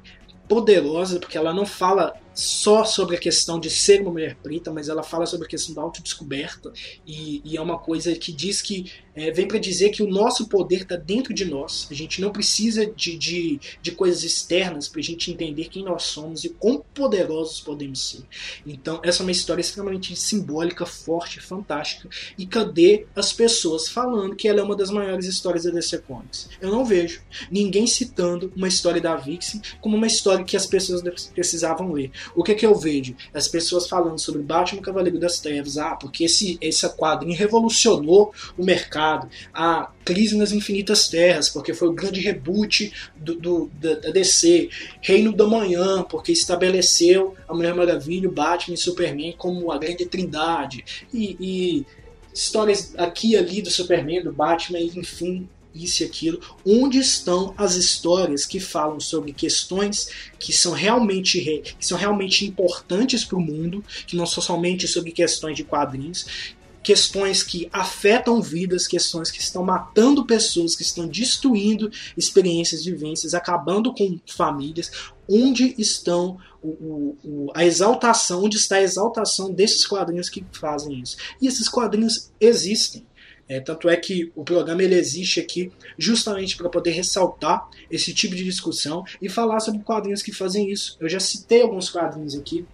[0.49, 4.89] poderosa, porque ela não fala só sobre a questão de ser uma mulher preta, mas
[4.89, 6.73] ela fala sobre a questão da autodescoberta
[7.05, 10.47] e, e é uma coisa que diz que é, vem para dizer que o nosso
[10.47, 11.89] poder está dentro de nós.
[11.91, 16.05] A gente não precisa de, de, de coisas externas para a gente entender quem nós
[16.05, 18.23] somos e quão poderosos podemos ser.
[18.65, 22.09] Então, essa é uma história extremamente simbólica, forte, fantástica.
[22.39, 26.49] E cadê as pessoas falando que ela é uma das maiores histórias da DC Comics?
[26.61, 27.21] Eu não vejo
[27.51, 31.03] ninguém citando uma história da Vixen como uma história que as pessoas
[31.35, 32.13] precisavam ler.
[32.35, 33.15] O que que eu vejo?
[33.33, 35.79] As pessoas falando sobre Batman Cavaleiro das Trevas.
[35.79, 41.89] Ah, porque esse, esse quadrinho revolucionou o mercado a Crise nas Infinitas Terras, porque foi
[41.89, 44.71] o grande reboot do, do da, da, DC,
[45.03, 50.07] Reino da Manhã, porque estabeleceu a Mulher Maravilha, o Batman e Superman como a grande
[50.07, 51.87] trindade, e, e
[52.33, 55.49] histórias aqui e ali do Superman, do Batman, enfim,
[55.83, 56.41] isso e aquilo.
[56.67, 60.09] Onde estão as histórias que falam sobre questões
[60.39, 61.41] que são realmente,
[61.79, 66.27] que são realmente importantes para o mundo, que não são somente sobre questões de quadrinhos,
[66.89, 73.93] questões que afetam vidas, questões que estão matando pessoas, que estão destruindo experiências, vivências, acabando
[73.93, 74.91] com famílias.
[75.29, 81.19] Onde estão o, o, a exaltação, onde está a exaltação desses quadrinhos que fazem isso?
[81.43, 83.07] E esses quadrinhos existem.
[83.49, 88.35] É, tanto é que o programa ele existe aqui justamente para poder ressaltar esse tipo
[88.37, 90.97] de discussão e falar sobre quadrinhos que fazem isso.
[91.01, 92.67] Eu já citei alguns quadrinhos aqui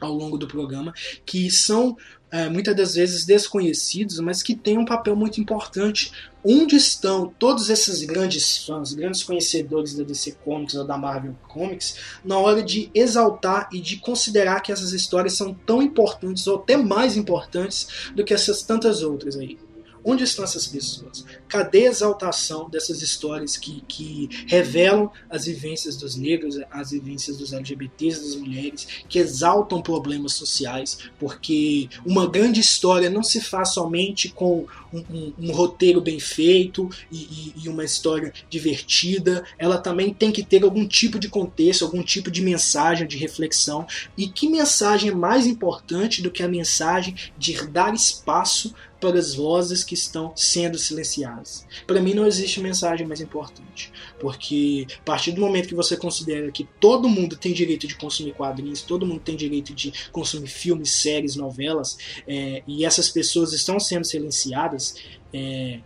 [0.00, 0.92] ao longo do programa
[1.24, 1.96] que são
[2.30, 6.12] é, muitas das vezes desconhecidos, mas que têm um papel muito importante.
[6.44, 11.96] Onde estão todos esses grandes fãs, grandes conhecedores da DC Comics ou da Marvel Comics,
[12.24, 16.76] na hora de exaltar e de considerar que essas histórias são tão importantes ou até
[16.76, 19.58] mais importantes do que essas tantas outras aí?
[20.08, 21.24] Onde estão essas pessoas?
[21.48, 27.52] Cadê a exaltação dessas histórias que, que revelam as vivências dos negros, as vivências dos
[27.52, 30.96] LGBTs, das mulheres, que exaltam problemas sociais?
[31.18, 36.88] Porque uma grande história não se faz somente com um, um, um roteiro bem feito
[37.10, 41.84] e, e, e uma história divertida, ela também tem que ter algum tipo de contexto,
[41.84, 43.84] algum tipo de mensagem, de reflexão.
[44.16, 49.34] E que mensagem é mais importante do que a mensagem de dar espaço para as
[49.34, 51.66] vozes que estão sendo silenciadas.
[51.86, 56.50] Para mim não existe mensagem mais importante, porque a partir do momento que você considera
[56.50, 60.90] que todo mundo tem direito de consumir quadrinhos, todo mundo tem direito de consumir filmes,
[60.90, 64.96] séries, novelas, é, e essas pessoas estão sendo silenciadas,
[65.32, 65.80] é,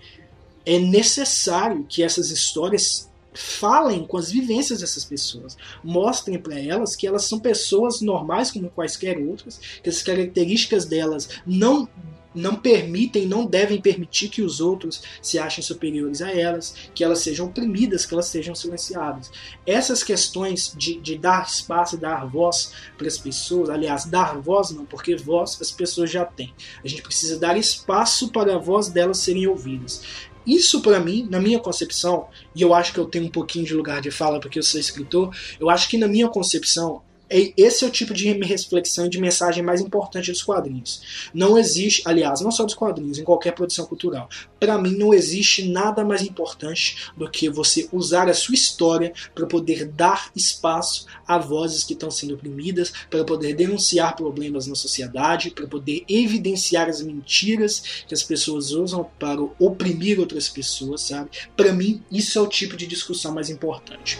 [0.64, 7.06] é necessário que essas histórias falem com as vivências dessas pessoas, mostrem para elas que
[7.06, 11.88] elas são pessoas normais como quaisquer outras, que as características delas não
[12.34, 17.20] não permitem, não devem permitir que os outros se achem superiores a elas, que elas
[17.20, 19.30] sejam oprimidas, que elas sejam silenciadas.
[19.66, 24.84] Essas questões de, de dar espaço, dar voz para as pessoas, aliás, dar voz não,
[24.84, 26.54] porque voz as pessoas já têm.
[26.84, 30.02] A gente precisa dar espaço para a voz delas serem ouvidas.
[30.46, 33.74] Isso para mim, na minha concepção, e eu acho que eu tenho um pouquinho de
[33.74, 37.86] lugar de fala porque eu sou escritor, eu acho que na minha concepção esse é
[37.86, 41.30] o tipo de reflexão e de mensagem mais importante dos quadrinhos.
[41.32, 44.28] Não existe, aliás, não só dos quadrinhos, em qualquer produção cultural.
[44.58, 49.46] Para mim, não existe nada mais importante do que você usar a sua história para
[49.46, 55.50] poder dar espaço a vozes que estão sendo oprimidas, para poder denunciar problemas na sociedade,
[55.50, 61.30] para poder evidenciar as mentiras que as pessoas usam para oprimir outras pessoas, sabe?
[61.56, 64.18] Para mim, isso é o tipo de discussão mais importante.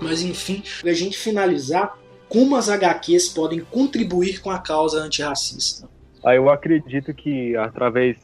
[0.00, 1.96] Mas enfim, a gente finalizar,
[2.28, 5.88] como as HQs podem contribuir com a causa antirracista?
[6.24, 8.16] Ah, eu acredito que através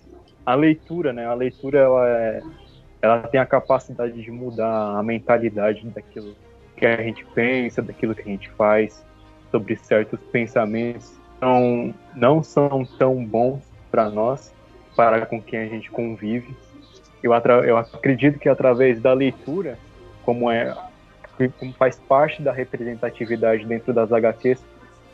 [0.45, 1.27] a leitura, né?
[1.27, 2.43] A leitura ela, é,
[3.01, 6.37] ela tem a capacidade de mudar a mentalidade daquilo
[6.77, 9.05] que a gente pensa, daquilo que a gente faz,
[9.51, 14.53] sobre certos pensamentos não não são tão bons para nós,
[14.97, 16.57] para com quem a gente convive.
[17.23, 17.33] Eu,
[17.65, 19.79] eu acredito que através da leitura,
[20.25, 20.75] como é
[21.59, 24.63] como faz parte da representatividade dentro das HQs,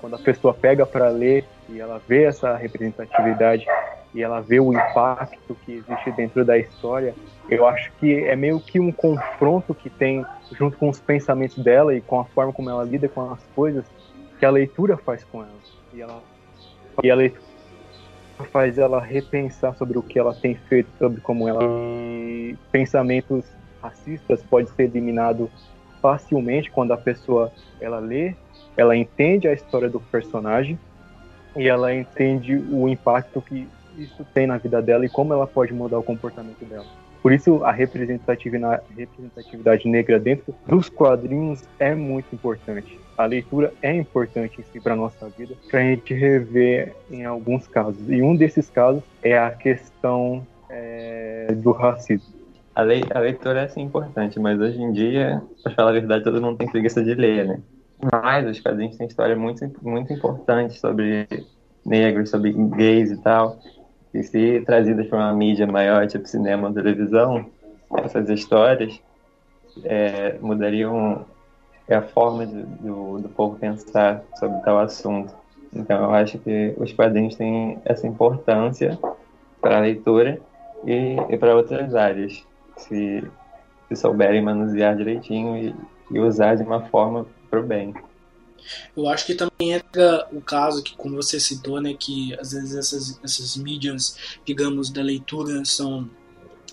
[0.01, 3.67] quando a pessoa pega para ler e ela vê essa representatividade
[4.15, 7.15] e ela vê o impacto que existe dentro da história,
[7.49, 11.95] eu acho que é meio que um confronto que tem junto com os pensamentos dela
[11.95, 13.85] e com a forma como ela lida com as coisas
[14.39, 15.51] que a leitura faz com ela.
[15.93, 16.23] E, ela,
[17.05, 17.43] e a leitura
[18.51, 23.45] faz ela repensar sobre o que ela tem feito, sobre como ela e pensamentos
[23.83, 25.51] racistas pode ser eliminado
[26.01, 28.35] facilmente quando a pessoa ela lê,
[28.77, 30.79] ela entende a história do personagem
[31.57, 35.73] e ela entende o impacto que isso tem na vida dela e como ela pode
[35.73, 36.87] mudar o comportamento dela.
[37.23, 38.83] Por isso, a representatividade,
[39.85, 42.99] negra dentro dos quadrinhos é muito importante.
[43.17, 47.27] A leitura é importante em si para a nossa vida, para a gente rever em
[47.27, 48.09] alguns casos.
[48.09, 52.40] E um desses casos é a questão é, do racismo.
[52.81, 56.25] A, lei, a leitura é sim importante, mas hoje em dia, para falar a verdade,
[56.25, 57.61] todo mundo tem preguiça de ler, né?
[58.11, 61.29] Mas os quadrinhos têm história muito, muito importante sobre
[61.85, 63.59] negros, sobre gays e tal.
[64.15, 67.45] E se trazidas para uma mídia maior, tipo cinema televisão,
[67.99, 68.99] essas histórias
[69.85, 71.27] é, mudariam
[71.87, 75.35] a forma de, do, do povo pensar sobre tal assunto.
[75.71, 78.99] Então, eu acho que os quadrinhos têm essa importância
[79.61, 80.41] para a leitura
[80.87, 82.43] e, e para outras áreas,
[82.81, 83.23] se,
[83.89, 85.75] se souberem manusear direitinho e,
[86.11, 87.95] e usar de uma forma para o bem.
[88.97, 92.77] Eu acho que também entra o caso que, como você citou, né, que às vezes
[92.77, 96.09] essas, essas mídias, digamos, da leitura são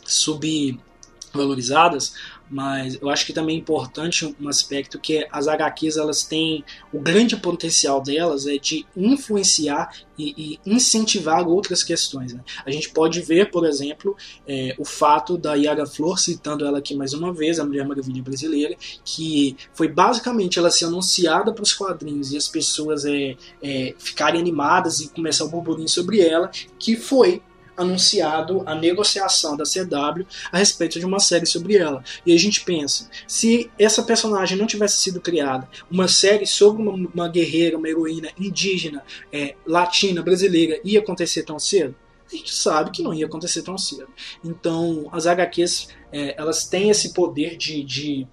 [0.04, 2.14] subvalorizadas,
[2.50, 7.00] mas eu acho que também é importante um aspecto que as HQs elas têm o
[7.00, 12.34] grande potencial delas é de influenciar e, e incentivar outras questões.
[12.34, 12.42] Né?
[12.66, 14.16] A gente pode ver, por exemplo,
[14.48, 18.24] é, o fato da Yara Flor, citando ela aqui mais uma vez, a Mulher Maravilha
[18.24, 18.76] brasileira,
[19.06, 24.40] que foi basicamente ela ser anunciada para os quadrinhos e as pessoas é, é, ficarem
[24.40, 27.42] animadas e começar o burburinho sobre ela, que foi
[27.78, 32.04] anunciado a negociação da CW a respeito de uma série sobre ela.
[32.26, 37.10] E a gente pensa, se essa personagem não tivesse sido criada, uma série sobre uma,
[37.14, 41.96] uma guerreira, uma heroína indígena, é, latina, brasileira, ia acontecer tão cedo?
[42.32, 44.10] A gente sabe que não ia acontecer tão cedo.
[44.44, 48.28] Então, as HQs, é, elas têm esse poder de, de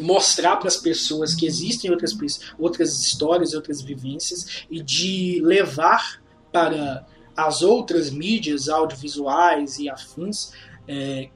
[0.00, 2.16] mostrar para as pessoas que existem outras,
[2.58, 6.22] outras histórias, outras vivências e de levar
[6.52, 7.06] para
[7.38, 10.50] as outras mídias audiovisuais e afins
[10.88, 11.28] é,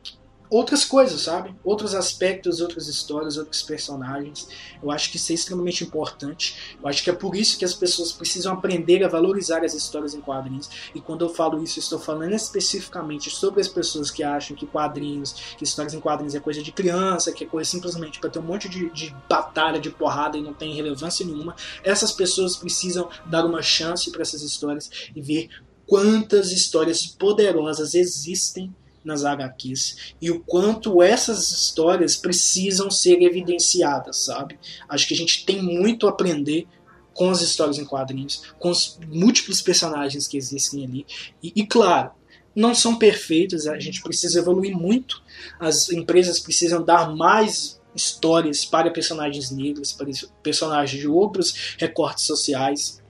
[0.50, 1.54] outras coisas, sabe?
[1.62, 4.48] Outros aspectos, outras histórias, outros personagens.
[4.82, 6.76] Eu acho que isso é extremamente importante.
[6.82, 10.12] Eu acho que é por isso que as pessoas precisam aprender a valorizar as histórias
[10.12, 10.68] em quadrinhos.
[10.92, 14.66] E quando eu falo isso, eu estou falando especificamente sobre as pessoas que acham que
[14.66, 18.40] quadrinhos, que histórias em quadrinhos é coisa de criança, que é coisa simplesmente para ter
[18.40, 21.54] um monte de, de batalha, de porrada e não tem relevância nenhuma.
[21.84, 25.48] Essas pessoas precisam dar uma chance para essas histórias e ver
[25.92, 28.74] quantas histórias poderosas existem
[29.04, 34.58] nas HQs e o quanto essas histórias precisam ser evidenciadas, sabe?
[34.88, 36.66] Acho que a gente tem muito a aprender
[37.12, 41.06] com as histórias em quadrinhos, com os múltiplos personagens que existem ali.
[41.42, 42.12] E, e claro,
[42.56, 45.22] não são perfeitos, a gente precisa evoluir muito.
[45.60, 50.08] As empresas precisam dar mais histórias para personagens negros, para
[50.42, 53.01] personagens de outros recortes sociais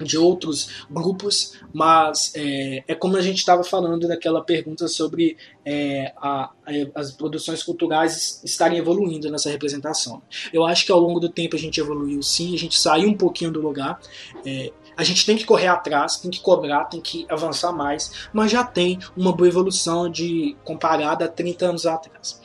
[0.00, 6.12] de outros grupos, mas é, é como a gente estava falando naquela pergunta sobre é,
[6.16, 6.50] a, a,
[6.94, 10.22] as produções culturais estarem evoluindo nessa representação.
[10.52, 13.16] Eu acho que ao longo do tempo a gente evoluiu sim, a gente saiu um
[13.16, 14.00] pouquinho do lugar.
[14.44, 18.50] É, a gente tem que correr atrás, tem que cobrar, tem que avançar mais, mas
[18.50, 22.40] já tem uma boa evolução de comparada a 30 anos atrás.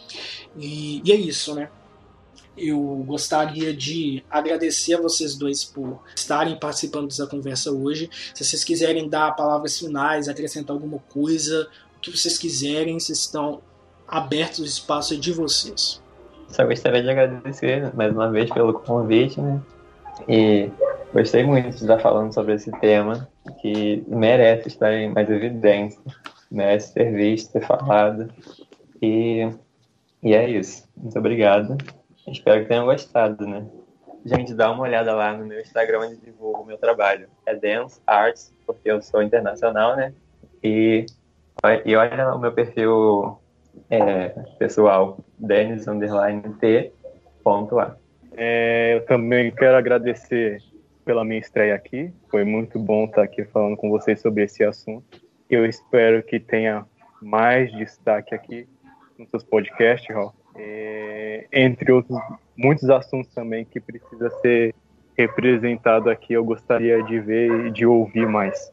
[0.57, 1.69] E, e é isso, né?
[2.59, 8.09] Eu gostaria de agradecer a vocês dois por estarem participando dessa conversa hoje.
[8.33, 13.61] Se vocês quiserem dar palavras finais, acrescentar alguma coisa, o que vocês quiserem, vocês estão
[14.07, 16.01] abertos, o espaço é de vocês.
[16.49, 19.61] Só gostaria de agradecer mais uma vez pelo convite, né?
[20.27, 20.69] E
[21.13, 23.29] gostei muito de estar falando sobre esse tema
[23.61, 25.99] que merece estar em mais evidência,
[26.51, 28.29] merece ser visto, ser falado.
[29.01, 29.47] E,
[30.23, 30.83] e é isso.
[30.97, 31.77] Muito obrigado.
[32.31, 33.65] Espero que tenham gostado, né?
[34.25, 37.29] Gente, dá uma olhada lá no meu Instagram onde divulgo o meu trabalho.
[37.45, 40.13] É Dance Arts, porque eu sou internacional, né?
[40.63, 41.05] E,
[41.85, 43.39] e olha o meu perfil
[43.89, 45.93] é, pessoal, Denis A.
[48.35, 50.61] É, eu também quero agradecer
[51.05, 52.13] pela minha estreia aqui.
[52.29, 55.19] Foi muito bom estar aqui falando com vocês sobre esse assunto.
[55.49, 56.85] Eu espero que tenha
[57.21, 58.67] mais destaque aqui
[59.17, 62.19] nos seus podcasts, Raul é, entre outros
[62.57, 64.75] muitos assuntos também que precisa ser
[65.17, 66.33] representado aqui.
[66.33, 68.71] Eu gostaria de ver e de ouvir mais.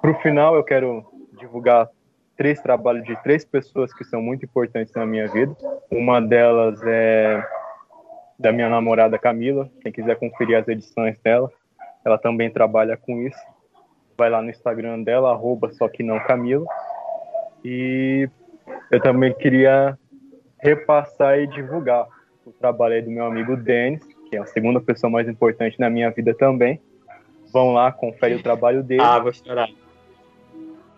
[0.00, 1.04] Para o final, eu quero
[1.38, 1.88] divulgar
[2.36, 5.54] três trabalhos de três pessoas que são muito importantes na minha vida.
[5.90, 7.44] Uma delas é
[8.38, 9.70] da minha namorada Camila.
[9.82, 11.50] Quem quiser conferir as edições dela,
[12.02, 13.40] ela também trabalha com isso.
[14.16, 16.64] Vai lá no Instagram dela, arroba só que não Camila.
[17.62, 18.26] E
[18.90, 19.98] eu também queria
[20.62, 22.06] repassar e divulgar
[22.44, 26.10] o trabalho do meu amigo Denis, que é a segunda pessoa mais importante na minha
[26.10, 26.80] vida também.
[27.52, 29.02] Vão lá, confere o trabalho dele.
[29.02, 29.68] Ah, vou chorar.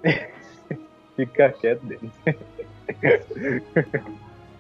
[1.17, 2.13] Fica quieto, Denis.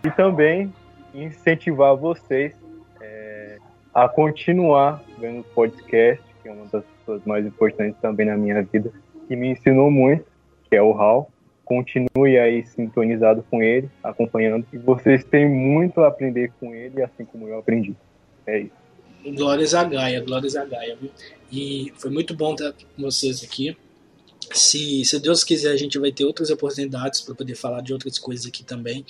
[0.05, 0.73] e também
[1.15, 2.55] incentivar vocês
[3.01, 3.59] é,
[3.95, 8.63] a continuar vendo o podcast, que é uma das pessoas mais importantes também na minha
[8.63, 8.93] vida,
[9.29, 10.25] que me ensinou muito,
[10.69, 11.31] que é o Hal.
[11.65, 14.67] Continue aí sintonizado com ele, acompanhando.
[14.73, 17.95] E vocês têm muito a aprender com ele, assim como eu aprendi.
[18.47, 18.83] É isso.
[19.37, 21.11] Glórias a Gaia, glórias a Gaia, viu?
[21.51, 23.77] E foi muito bom estar com vocês aqui.
[24.53, 28.18] Se, se Deus quiser, a gente vai ter outras oportunidades para poder falar de outras
[28.18, 29.05] coisas aqui também.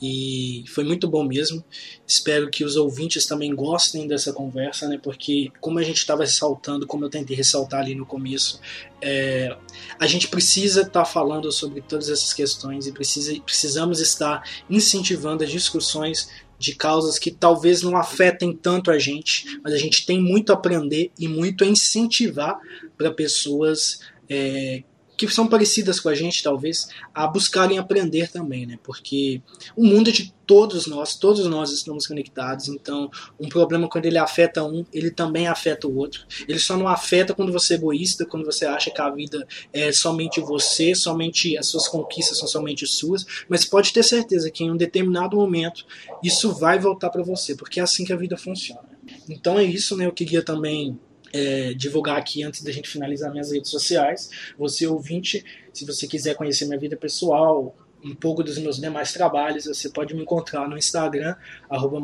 [0.00, 1.64] E foi muito bom mesmo.
[2.06, 4.98] Espero que os ouvintes também gostem dessa conversa, né?
[5.02, 8.60] Porque, como a gente estava ressaltando, como eu tentei ressaltar ali no começo,
[9.00, 9.56] é,
[9.98, 15.42] a gente precisa estar tá falando sobre todas essas questões e precisa, precisamos estar incentivando
[15.42, 16.28] as discussões
[16.58, 20.54] de causas que talvez não afetem tanto a gente, mas a gente tem muito a
[20.54, 22.58] aprender e muito a incentivar
[22.96, 24.82] para pessoas é,
[25.16, 28.78] que são parecidas com a gente, talvez, a buscarem aprender também, né?
[28.82, 29.40] Porque
[29.76, 33.10] o mundo é de todos nós, todos nós estamos conectados, então
[33.40, 36.26] um problema quando ele afeta um, ele também afeta o outro.
[36.48, 39.92] Ele só não afeta quando você é egoísta, quando você acha que a vida é
[39.92, 44.70] somente você, somente as suas conquistas são somente suas, mas pode ter certeza que em
[44.70, 45.86] um determinado momento
[46.22, 48.94] isso vai voltar para você, porque é assim que a vida funciona.
[49.28, 50.06] Então é isso, né?
[50.06, 50.98] Eu queria também
[51.34, 54.30] é, divulgar aqui antes da gente finalizar minhas redes sociais.
[54.56, 57.74] Você ouvinte, se você quiser conhecer minha vida pessoal,
[58.04, 61.34] um pouco dos meus demais trabalhos, você pode me encontrar no Instagram,
[61.70, 61.98] arroba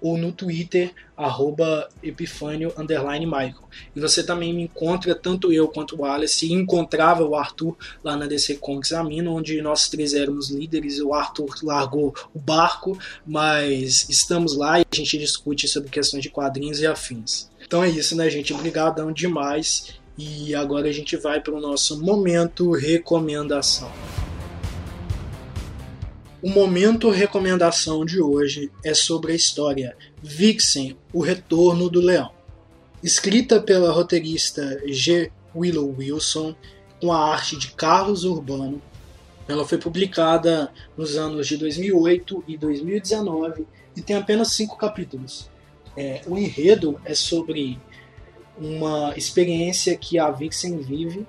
[0.00, 3.68] ou no Twitter, arroba Epifânio, Michael.
[3.94, 8.16] E você também me encontra, tanto eu quanto o Wallace, e encontrava o Arthur lá
[8.16, 14.08] na DC Comics Amino, onde nós três éramos líderes, o Arthur largou o barco, mas
[14.08, 17.50] estamos lá e a gente discute sobre questões de quadrinhos e afins.
[17.68, 18.54] Então é isso, né, gente?
[18.54, 20.00] Obrigadão demais.
[20.16, 23.92] E agora a gente vai para o nosso momento recomendação.
[26.42, 32.32] O momento recomendação de hoje é sobre a história Vixen, o Retorno do Leão.
[33.02, 35.30] Escrita pela roteirista G.
[35.54, 36.56] Willow Wilson,
[36.98, 38.80] com a arte de Carlos Urbano,
[39.46, 45.50] ela foi publicada nos anos de 2008 e 2019 e tem apenas cinco capítulos.
[45.98, 47.76] É, o enredo é sobre
[48.56, 51.26] uma experiência que a Vixen vive,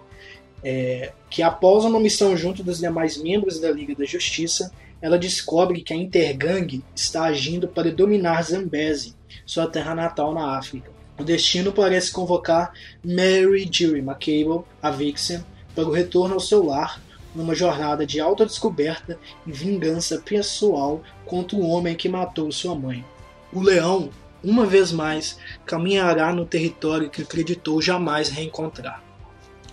[0.63, 5.81] é, que após uma missão junto dos demais membros da Liga da Justiça, ela descobre
[5.81, 10.91] que a Intergang está agindo para dominar Zambezi, sua terra natal na África.
[11.17, 12.71] O destino parece convocar
[13.03, 15.43] Mary Jerry McCable, a Vixen,
[15.73, 17.01] para o retorno ao seu lar,
[17.33, 19.17] numa jornada de autodescoberta
[19.47, 23.03] e vingança pessoal contra o homem que matou sua mãe.
[23.51, 24.11] O leão
[24.43, 29.03] uma vez mais, caminhará no território que acreditou jamais reencontrar.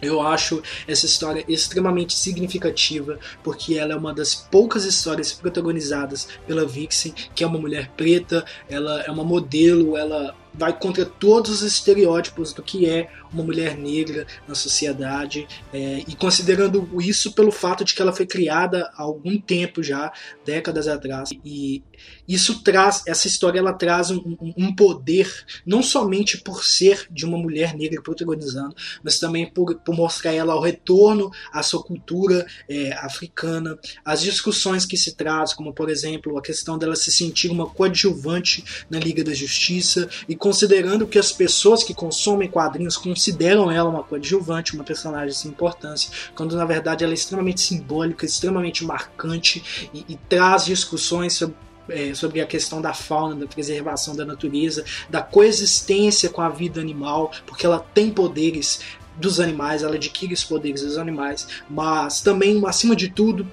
[0.01, 6.67] Eu acho essa história extremamente significativa porque ela é uma das poucas histórias protagonizadas pela
[6.67, 11.63] Vixen, que é uma mulher preta, ela é uma modelo, ela vai contra todos os
[11.63, 17.85] estereótipos do que é uma mulher negra na sociedade é, e considerando isso pelo fato
[17.85, 20.13] de que ela foi criada há algum tempo já,
[20.45, 21.83] décadas atrás e
[22.29, 25.31] isso traz essa história ela traz um, um poder
[25.65, 30.53] não somente por ser de uma mulher negra protagonizando, mas também por, por mostrar ela
[30.53, 36.37] ao retorno à sua cultura é, africana, as discussões que se traz, como por exemplo
[36.37, 41.33] a questão dela se sentir uma coadjuvante na Liga da Justiça e considerando que as
[41.33, 47.03] pessoas que consomem quadrinhos consideram ela uma coadjuvante, uma personagem sem importância, quando na verdade
[47.03, 51.57] ela é extremamente simbólica, extremamente marcante e, e traz discussões sobre
[51.89, 56.81] é, sobre a questão da fauna, da preservação da natureza, da coexistência com a vida
[56.81, 58.81] animal, porque ela tem poderes
[59.17, 63.47] dos animais, ela adquire os poderes dos animais, mas também, acima de tudo,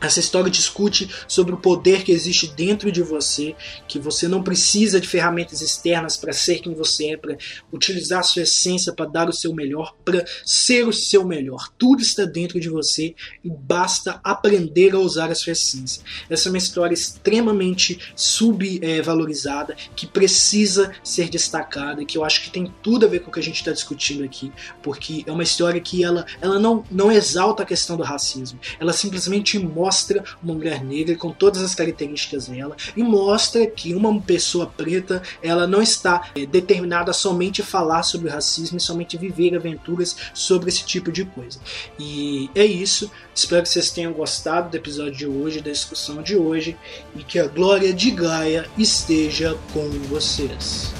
[0.00, 3.54] essa história discute sobre o poder que existe dentro de você,
[3.88, 7.36] que você não precisa de ferramentas externas para ser quem você é, para
[7.72, 11.70] utilizar a sua essência para dar o seu melhor, para ser o seu melhor.
[11.78, 16.02] Tudo está dentro de você e basta aprender a usar a sua essência.
[16.28, 22.72] Essa é uma história extremamente subvalorizada, que precisa ser destacada, que eu acho que tem
[22.82, 25.80] tudo a ver com o que a gente está discutindo aqui, porque é uma história
[25.80, 30.54] que ela, ela não, não exalta a questão do racismo, ela simplesmente mostra mostra uma
[30.54, 35.80] mulher negra com todas as características dela e mostra que uma pessoa preta ela não
[35.80, 41.12] está é, determinada a somente falar sobre racismo e somente viver aventuras sobre esse tipo
[41.12, 41.60] de coisa.
[41.98, 43.10] E é isso.
[43.34, 46.76] Espero que vocês tenham gostado do episódio de hoje, da discussão de hoje
[47.14, 50.92] e que a glória de Gaia esteja com vocês.